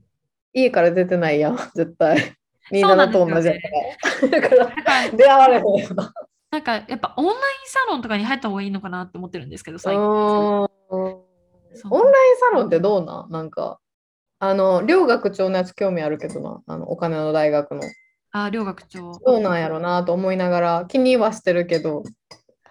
[0.52, 2.36] 家から出てないやん、 絶対。
[2.70, 3.60] みんなと同じやか
[4.28, 4.42] ら。
[4.42, 6.14] だから出会われへんよな。
[6.52, 10.04] なんかやっぱオンラインサロンとかに入った方がいいのかなって思ってるんですけど、最近。
[10.04, 13.80] オンラインサロンってどうななんか、
[14.40, 17.82] あの、両学長のやつ興味あるけどな、あのお金の大学の。
[18.34, 19.14] あ、両学長。
[19.14, 22.04] そうなんやろなと思いながら、気にはしてるけど、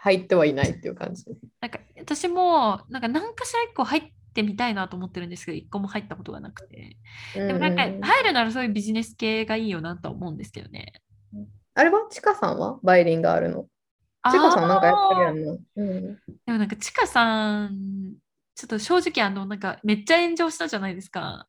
[0.03, 1.27] 入ってはいないっていう感じ。
[1.61, 6.97] なんか私もなんか何かしら一個入ってみたいなと思ってるんですけど、一個も入ったことがなくて。
[7.35, 10.95] でもなんか入るならそういうビジネス系がいいよなと思うんですけどね。
[11.75, 12.79] あれはちかさんは？
[12.83, 13.67] バイリンガールの？
[14.31, 15.59] ちかさんなんかやってるやんの。
[15.77, 18.15] うん、でもなんかちかさん、
[18.55, 21.47] ちょっと正直あのなんかめっちゃ炎上したじゃないですか。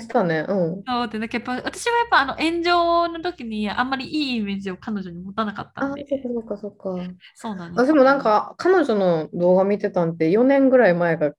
[0.00, 0.44] したね。
[0.48, 0.82] うん。
[0.86, 6.02] そうで、なんかやっぱ私はやっぱあの炎上の時にあんまりいいイメージを彼女に持たなかったんで。
[6.02, 7.14] あ、そっかそっかそっか。
[7.34, 7.86] そうなんです。
[7.86, 11.32] 私もなんか彼女の動画見てたんって4年ぐらい前が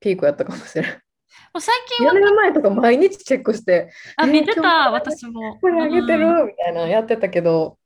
[0.00, 0.92] ピークやったかもしれない。
[0.92, 2.12] もう最近は。
[2.12, 3.90] 4年前とか毎日チェックして。
[4.16, 5.58] あ、見てた、私も。
[5.60, 7.78] これあげてる、みたいなやってたけど、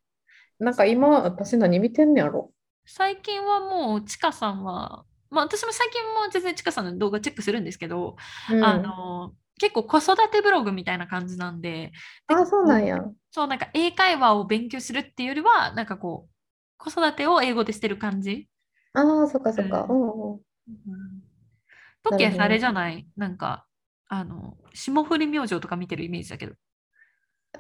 [0.58, 2.50] なんか今、私何見てんねやろ？
[2.86, 8.16] 最近はもう、ちかさんは、まあ私も最近も全然ちかさんの動画チェックするんですけど、
[8.50, 11.92] うん、あの、結構子育てブログみたいな感じなんで、
[12.28, 13.04] あ、そうなんや。
[13.30, 16.32] そう、なんか英会話を勉強するっていうよりは、なんかこう、
[16.78, 18.48] 子育てを英語でしてる感じ。
[18.94, 19.86] ああ、そっかそっか。
[19.88, 20.40] うん、うん。
[22.02, 23.06] トキあれじゃない？
[23.16, 23.66] なんか、
[24.08, 26.54] あの、霜降り明星とか見てるイメージだけど。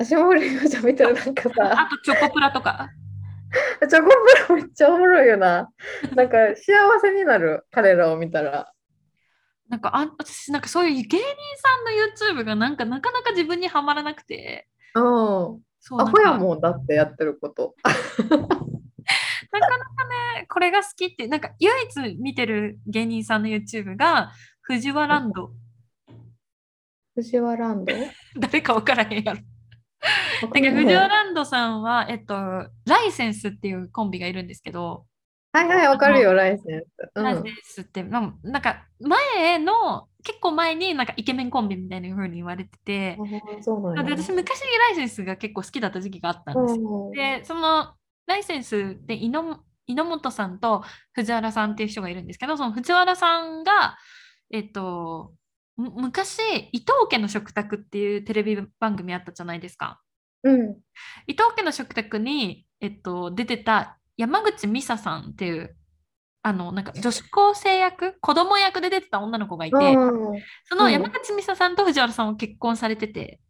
[0.02, 1.80] 霜降り明星見てるなんかさ。
[1.80, 2.88] あとチョコプラとか。
[3.88, 5.68] チョコプラめっちゃおもろいよな。
[6.14, 8.72] なんか幸せになる、彼らを見たら。
[9.68, 11.24] なんかあ私なんかそういう芸人
[11.56, 14.68] さんの YouTube がなんかなかなか自分にはまらなくて。
[14.94, 15.02] うん。
[15.80, 17.74] そうアホやもんだってやってること。
[19.50, 20.04] なかなか
[20.36, 25.50] ね、これが好きって、なんか唯一見てる芸人さんの YouTube が藤原ランド。
[27.14, 27.92] 藤原ランド？
[28.38, 29.40] 誰か分からへんやろ。
[30.42, 35.06] だけど藤原ランドさんは、えっと、ライセンスっていうコンビがいるんですけど、
[35.66, 36.86] はいはい、わかるよ、ライセンス。
[37.14, 38.32] うん、ライセンスって、なん
[38.62, 43.18] か前の、結構前になんかイケメンコンビみたいな風に言われてて、
[43.60, 47.10] そうなん私昔ライセンスが結構好きだった時期があったんですよ。
[47.14, 47.94] で、その
[48.26, 50.82] ライセンスで井野本さんと
[51.12, 53.96] 藤原さんっていう人がいるんですけど、その藤原さんが、
[54.50, 55.32] えっと、
[55.76, 56.40] 昔、
[56.72, 60.00] 伊藤家の食卓っていうテレビ番組あったじゃないですか。
[60.42, 60.78] うん、
[61.26, 65.74] 伊藤家の食卓に、えっと、出てた山口美沙さんっていう
[66.42, 68.18] あのなんか女子高生役？
[68.20, 69.76] 子供役で出てた女の子がいて、
[70.64, 73.40] その山口美沙さんと藤原さんは結婚されてて、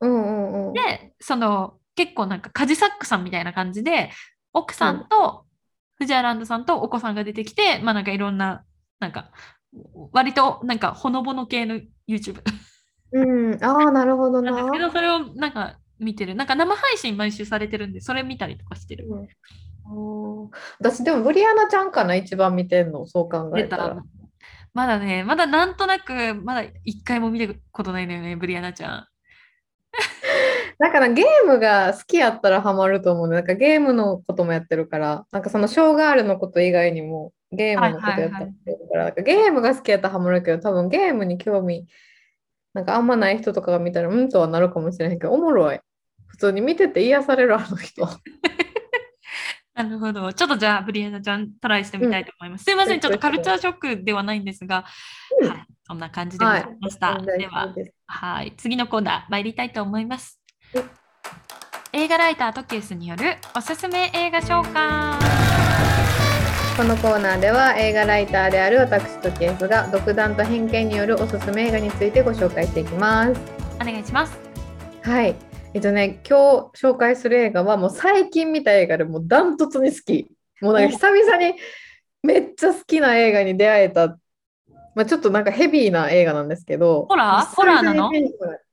[0.00, 4.10] うんうんうん、でその結構なんかカジサックさんみたいな感じで
[4.52, 5.44] 奥さんと
[5.96, 8.64] 藤原ランドさんとお子さんが出てきて、まあなんかいろんな
[8.98, 9.30] なんか
[10.12, 12.42] 割となんかほのぼの系の YouTube
[13.10, 13.24] う
[13.56, 14.52] ん、ああ、なるほどな。
[14.52, 16.34] なんですけど、それをなんか見てる。
[16.34, 19.08] なんか生配信毎週されてるんで、それ見たりとかしてる。
[19.08, 19.28] うん、
[20.78, 24.02] 私、でもブリアナちゃんかな、一番見てんの、そう考えたら。
[24.74, 29.06] まだね、まだなんとなく、まだ一回も見たことないのよね、ブリアナちゃん。
[30.78, 41.86] だからゲームが好きやったらハマると思うなんかゲームのこともやってるから、なんかそのショーガールのこと以外にもゲームのことやってるから、はいはいはい、ゲームが好きやったらハマるけど、多分ゲームに興味
[42.74, 45.80] なんかあんまない人とかが見たらうんとはなるかもしれへんけどおもろい。
[46.26, 48.06] 普通に見てて癒されるあの人
[49.78, 50.32] なるほど。
[50.32, 52.62] ちょっとじゃあ、ブリエナちゃん、トライしてみたいと思います。
[52.62, 54.84] うん、すいません、ちょっとカルチャーショックではないんですが、
[55.40, 57.12] うん、はい、そんな感じでございました。
[57.12, 57.74] はい、では、
[58.06, 60.40] はい、次のコーナー参りたいと思います。
[61.92, 65.18] 映画ライタートケースによるおすすめ映画紹介。
[66.76, 73.40] このコーナーでは映画ライターである私とケースが独断と偏見によるおすすめ映画についてご紹介していきます。
[73.76, 74.36] お願いします。
[75.02, 75.47] はい。
[75.78, 80.28] えっとね、今日紹介する映画はもう最近見た映画でもうダントツに好き。
[80.60, 81.54] もうなんか久々に
[82.20, 84.18] めっちゃ好きな映画に出会えた。
[84.96, 87.06] まあ、ちょっとなんかヘビーな映画なんですけど。
[87.08, 87.54] ホラー？
[87.54, 88.10] ホラーなの？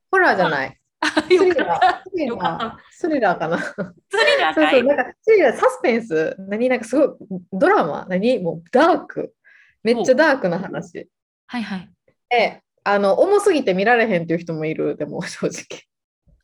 [0.09, 0.79] ホラーじゃない。
[1.03, 2.79] スリラー。
[2.91, 3.59] スリラーかな。
[3.59, 6.35] スリラーそうそう、なんかスリラー、サスペンス。
[6.39, 6.69] 何？
[6.69, 7.07] なんかすごい、
[7.53, 8.07] ドラマ？
[8.09, 8.39] 何？
[8.39, 9.35] もうダーク。
[9.83, 11.07] めっちゃダークな話。
[11.45, 11.89] はいはい。
[12.31, 15.83] で、あの、重すぎて見られへんっていう人もいる、でも正直。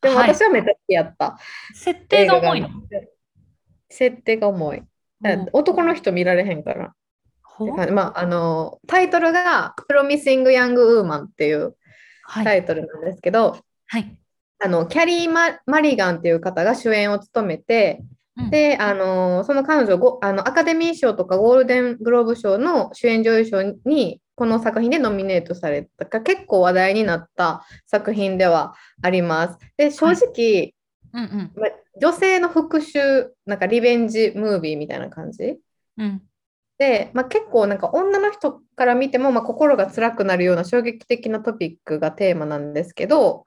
[0.02, 1.24] でも私はめっちゃ好きやった。
[1.24, 1.38] は
[1.72, 2.68] い、設定が重いの？
[3.88, 4.82] 設定が重い。
[5.52, 6.92] 男の人見られへんから。
[7.86, 11.76] まあ、あのタイトルが「プロミシング・ヤング・ウーマン」っていう
[12.26, 14.16] タイトルなんですけど、はい、
[14.58, 18.02] あのキャリーマ・マリガンっていう方が主演を務めて、
[18.36, 29.58] うん、であのその彼女ごあのアカデミー賞とかゴールデングローブ賞の主演女優賞にこの作品でノミネートされたか結構話題になった作品ではあります。
[29.76, 30.74] で正直、はい
[31.14, 31.52] うんうん。
[31.54, 31.68] ま、
[32.00, 35.58] 女性の復讐なんかリベンジムービーみたいな感じ、
[35.98, 36.22] うん、
[36.78, 43.44] で、まあ、結構なんか女の人から見ても、まあ、心が辛くなるような衝撃的なトピックがテーマなんですけど、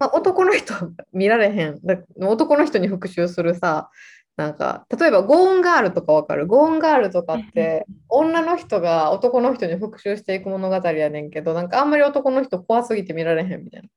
[0.00, 0.74] まあ、男の人
[1.12, 1.80] 見られへん。
[2.20, 3.88] 男の人に復讐するさ
[4.36, 6.46] なんか例えばゴーンガールとかわかる？
[6.46, 13.88] ゴーンガールとかって女の人が男の人に復讐していく物語やねんけどなんかあんまり男の人怖すぎて見られへんみたいな。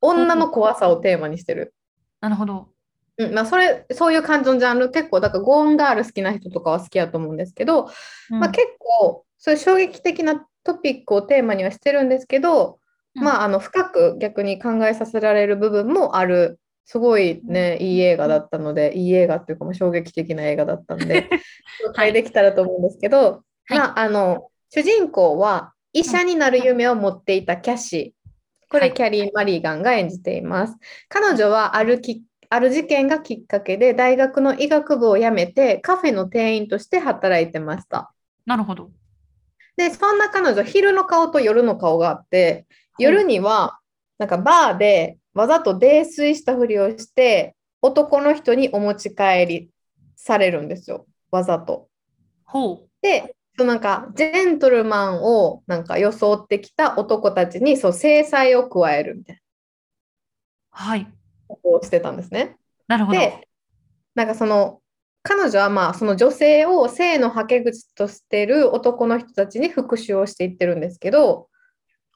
[0.00, 1.74] 女の怖さをテーマにしてる。
[2.20, 2.68] なるほど。
[3.18, 4.90] うんまあ、それそういう感じのジャンル。
[4.90, 7.90] 結構だからゴーンガール好きな人とかは好きやと思うんですけど、
[8.30, 12.78] うん、まあ、結構そういう衝撃的なトピックをテーマにはしてるんですけど
[13.12, 16.60] まあ、あの深く逆に考えさせられる部分もある
[16.90, 21.28] すごいね、いい映画だったので、いい映画っていうか、衝撃的な映画だったので、
[21.86, 28.68] 紹介できたらと思うんですけど、はい、まあ、あの、主人公は医者になる夢を持っていたキャシー。
[28.68, 30.74] これ、キャリー・マリーガンが演じています。
[31.08, 38.12] 彼女はあるきある事件がきっかけで、大学の医学部を辞めて、カフェの店員として働いてました。
[38.46, 38.90] なるほど。
[39.76, 42.66] で、そんな彼女、昼の顔と夜の顔があって、
[42.98, 43.78] 夜には
[44.18, 49.70] なんかバーでわざと泥酔したふりをして男の人にお持ち帰り
[50.16, 51.88] されるんですよわざと。
[52.44, 59.40] ほうでそなんかジェントルマンをなんか装ってきた男たちにそう制裁を加えるみたいな。
[60.70, 61.06] はい。
[61.48, 62.56] こうしてたんですね。
[62.86, 63.18] なるほど。
[63.18, 63.48] で
[64.14, 64.80] なんかその
[65.22, 71.48] 彼女はまあその女性を性のはけ口としてる男の人たちに復讐をしていってるんですけど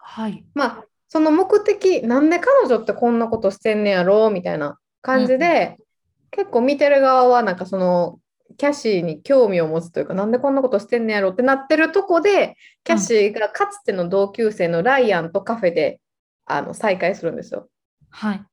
[0.04, 0.44] はい。
[0.54, 0.84] まあ、
[1.14, 5.84] その目的、なんで彼女ってこんなことしてんねやろみたいな感じで、うん、
[6.32, 8.18] 結構見てる側は、なんかその、
[8.56, 16.00] キャシーに興味を持つというか、なんでこんなことしてんねやろってなってるとこで、キャシーがかつての同級生のライアンとカフェで
[16.46, 17.68] あの再会するんですよ。
[18.10, 18.44] はい。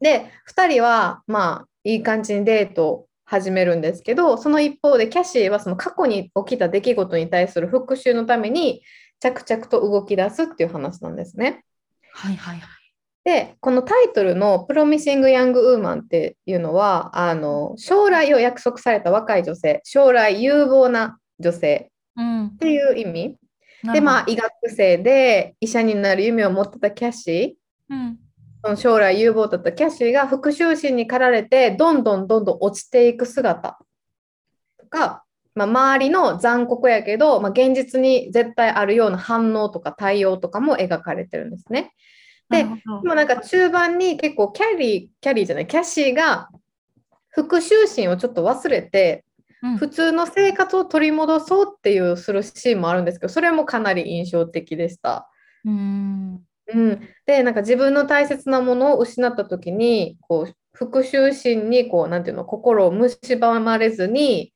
[0.00, 8.82] で、2人は、まあ、いい感じにデートを始めるんですけど、その一方でキャシーはその過去に起きた出来事に対する復讐のために、
[9.18, 11.64] 着々と動き出すっていう話なんですね。
[12.14, 12.68] はいはいはい。
[13.24, 21.90] で、このタイトルのプロミシング・ヤング・ウーマンっていうのは、あの将来を約束された若い女性、将来有望な女性
[22.54, 23.36] っていう意味。
[23.84, 28.18] うん、で、まあ、医学生で医者になる夢を持ってたキャシー、うん、
[28.62, 33.78] その将来有望だったキャシーが復讐心に駆られて、どんどんどんどん落ちていく姿
[34.78, 35.23] とか、
[35.54, 41.92] まあ、周りの残酷やけど、まあ、現実に絶対あるような反応とか対応とかも描かれてるんですね。
[42.50, 46.48] で、でもなんか中盤に結構キャリー、キャリーじゃない、キャシーが
[47.28, 49.24] 復讐心をちょっと忘れて、
[49.62, 55.28] うん、普通の生活を取り戻そうっていうするシーンもあるんですけど、それもかなり印象的でした。
[55.64, 56.40] うん
[56.72, 64.53] うん、でなんか自分の大切なものを失った時にこう復讐心にこうなんていうの心を蝕まれずに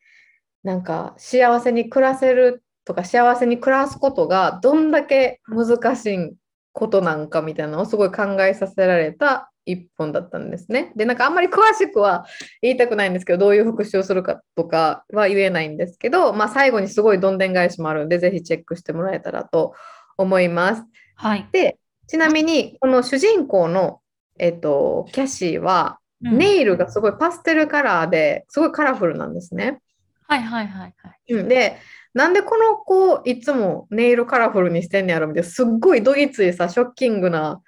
[0.69, 6.35] なんか幸せに暮らせるとか幸せに暮らすことがどんだけ難しい
[6.74, 10.93] ことなんかみたいなのをすごい考えさせられた一本だったんですね。
[10.95, 12.27] でなんかあんまり詳しくは
[12.61, 19.73] 言いたくないんですけどどういう復習をするかとかは言えないんですけど、まあ、最後にすごいどんでん返しもあるんでぜひチェックしてもらえたらと
[20.19, 20.85] 思います。
[21.15, 21.78] はい、で
[22.09, 24.01] ちなみにこの主人公の、
[24.39, 29.81] えっと、キャシーはネイルがすごいパステルカラーですごいカラフルなんですね。
[30.29, 31.33] はいはいはいはい。
[31.33, 31.79] うん、で
[32.13, 37.63] なんでこの子いつもネイルカラフルにしてんねやろみたいなすっごいどぎついさショッキングな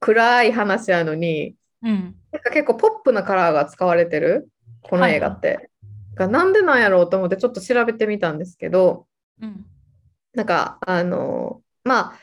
[0.00, 4.48] 暗い話やのに、うん、なんか結構ポップなカラーが使われてる
[4.82, 5.70] この映画って。
[6.16, 9.06] はい、なんでなんやろうと思ってちょっと調べてみたんですけど、
[9.40, 9.66] うん、
[10.34, 12.18] なんかあのまあ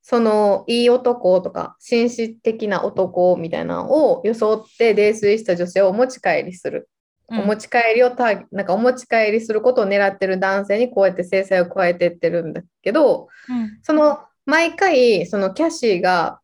[0.00, 6.88] そのいい男とか紳士的な男みたいなのを装って泥酔した女性をお持ち帰りする。
[7.30, 16.40] うん、お持ち帰りをたなんかお持ち帰りすることを狙ってる男性にこうやって制裁を加えてってるんだけど、うん、その毎回そのキャシーが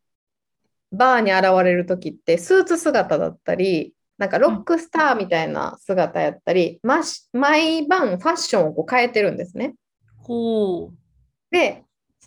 [0.91, 7.01] バーに現れる時ってスーツ姿だったりなんかロックスターみたいな姿やったり、うん、
[7.33, 9.75] 毎晩ファッションをこう変えてるんですね。
[10.17, 10.93] ほう。
[11.51, 11.83] で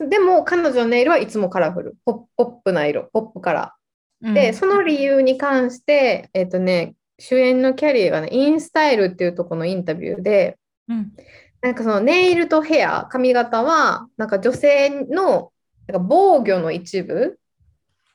[0.07, 1.97] でも彼女のネイルはいつもカラフル。
[2.05, 3.11] ポップな色。
[3.13, 4.33] ポップカラー。
[4.33, 10.59] で、その理由に関して、えっ、ー、とね、主演のキャリーがね、インスタイルっていうとこのインタビューで、
[10.89, 11.13] うん、
[11.61, 15.53] なんかそのネイルとヘア、髪型は、なんか女性の
[15.87, 17.39] なんか防御の一部？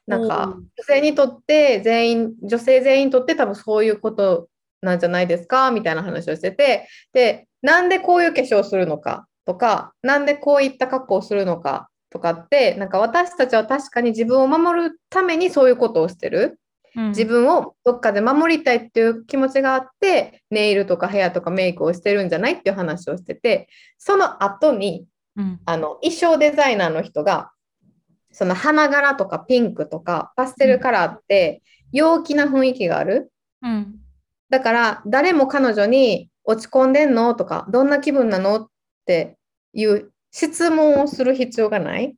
[0.05, 4.49] なんか女性にとって全員女性全員にとって多分そういうこと
[4.81, 5.71] なんじゃないですか？
[5.71, 9.27] みたいな話をしててでなんでこういう化粧をするのか？
[9.45, 11.89] とかなんでこういった格好をするのか？
[12.09, 16.57] とかってなんか私たちは確かに自分を守るためにそういうことをしてる、うん、
[16.95, 23.67] 自分をどっかで守りたいっていう気持ちがあってネイルとかヘアとかメイクをしてるんじゃないっていう話をしてて
[23.97, 27.51] その後に、うん、あの衣装デザイナーの人が
[28.31, 31.61] その花柄とかピンクとかパステルカラーって
[31.91, 33.31] 陽気な雰囲気がある。
[33.61, 33.95] うん、
[34.49, 37.35] だから誰も彼女に落ち込んでんの？
[37.35, 38.55] とかどんな気分なの？
[38.61, 38.67] っ
[39.05, 39.37] て
[39.73, 42.15] いう質問をする必要がない。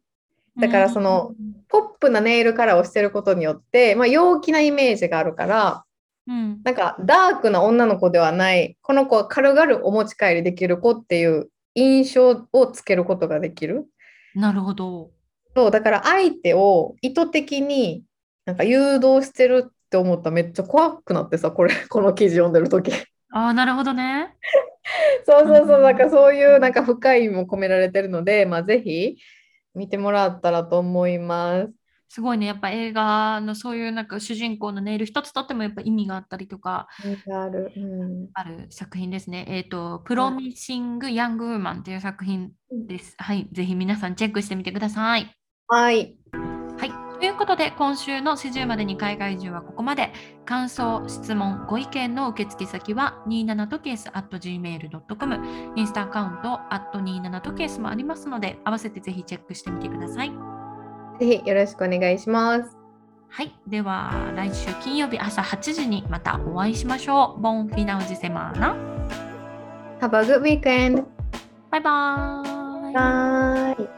[0.57, 1.33] だからその、
[1.67, 5.85] ポップなネイルカラーをしてることによって、まあ、陽気なイメージがあるから、
[6.27, 13.85] うん、なんかダークな女の子ではないこの子は軽々お持ち帰りできる子っていう印象をつけることができる。
[14.33, 15.11] なるほど。
[15.55, 18.03] そうだから相手を意図的に
[18.45, 22.91] なんか誘導してるって思ったらめっちゃ怖くなってさこれ この記事読んでる時。
[23.31, 24.35] ああなるほどね。
[25.25, 29.17] そうそうそうなんかそういうなんか深い意味も込められてるのでまあぜひ
[29.75, 36.87] 見てもらったらと思いますすごいねやっぱ映画のそういうなんか主人公のネイル一つとってもやっぱ意味があったりとか
[37.29, 39.45] ある,、うん、ある作品ですね。
[39.49, 43.15] えっ、ー、と、プロミシング・ヤング・ウーマンという作品です。
[43.17, 45.35] はい、ぜひ皆さんチェックしてみてください。
[45.67, 46.15] はい。
[47.35, 47.37] はい。
[47.37, 50.13] ということで、今週の四十までに海外中はここまで。
[50.45, 55.41] 感想、質問、ご意見の受付先は27とケース at gmail.com。
[55.75, 60.31] インスタアカウント at 27とケースもありますので、合わせてぜひチェックしてみてください。
[61.19, 62.77] ぜひよろしくお願いします。
[63.27, 63.53] はい。
[63.67, 67.41] では、来週金曜日朝8時にまたお会いしましょう。
[67.41, 68.75] ボンフィナウジセマーナ。
[69.99, 71.03] Have a good weekend.
[71.71, 72.93] バイバーイ。
[72.93, 73.94] バイ。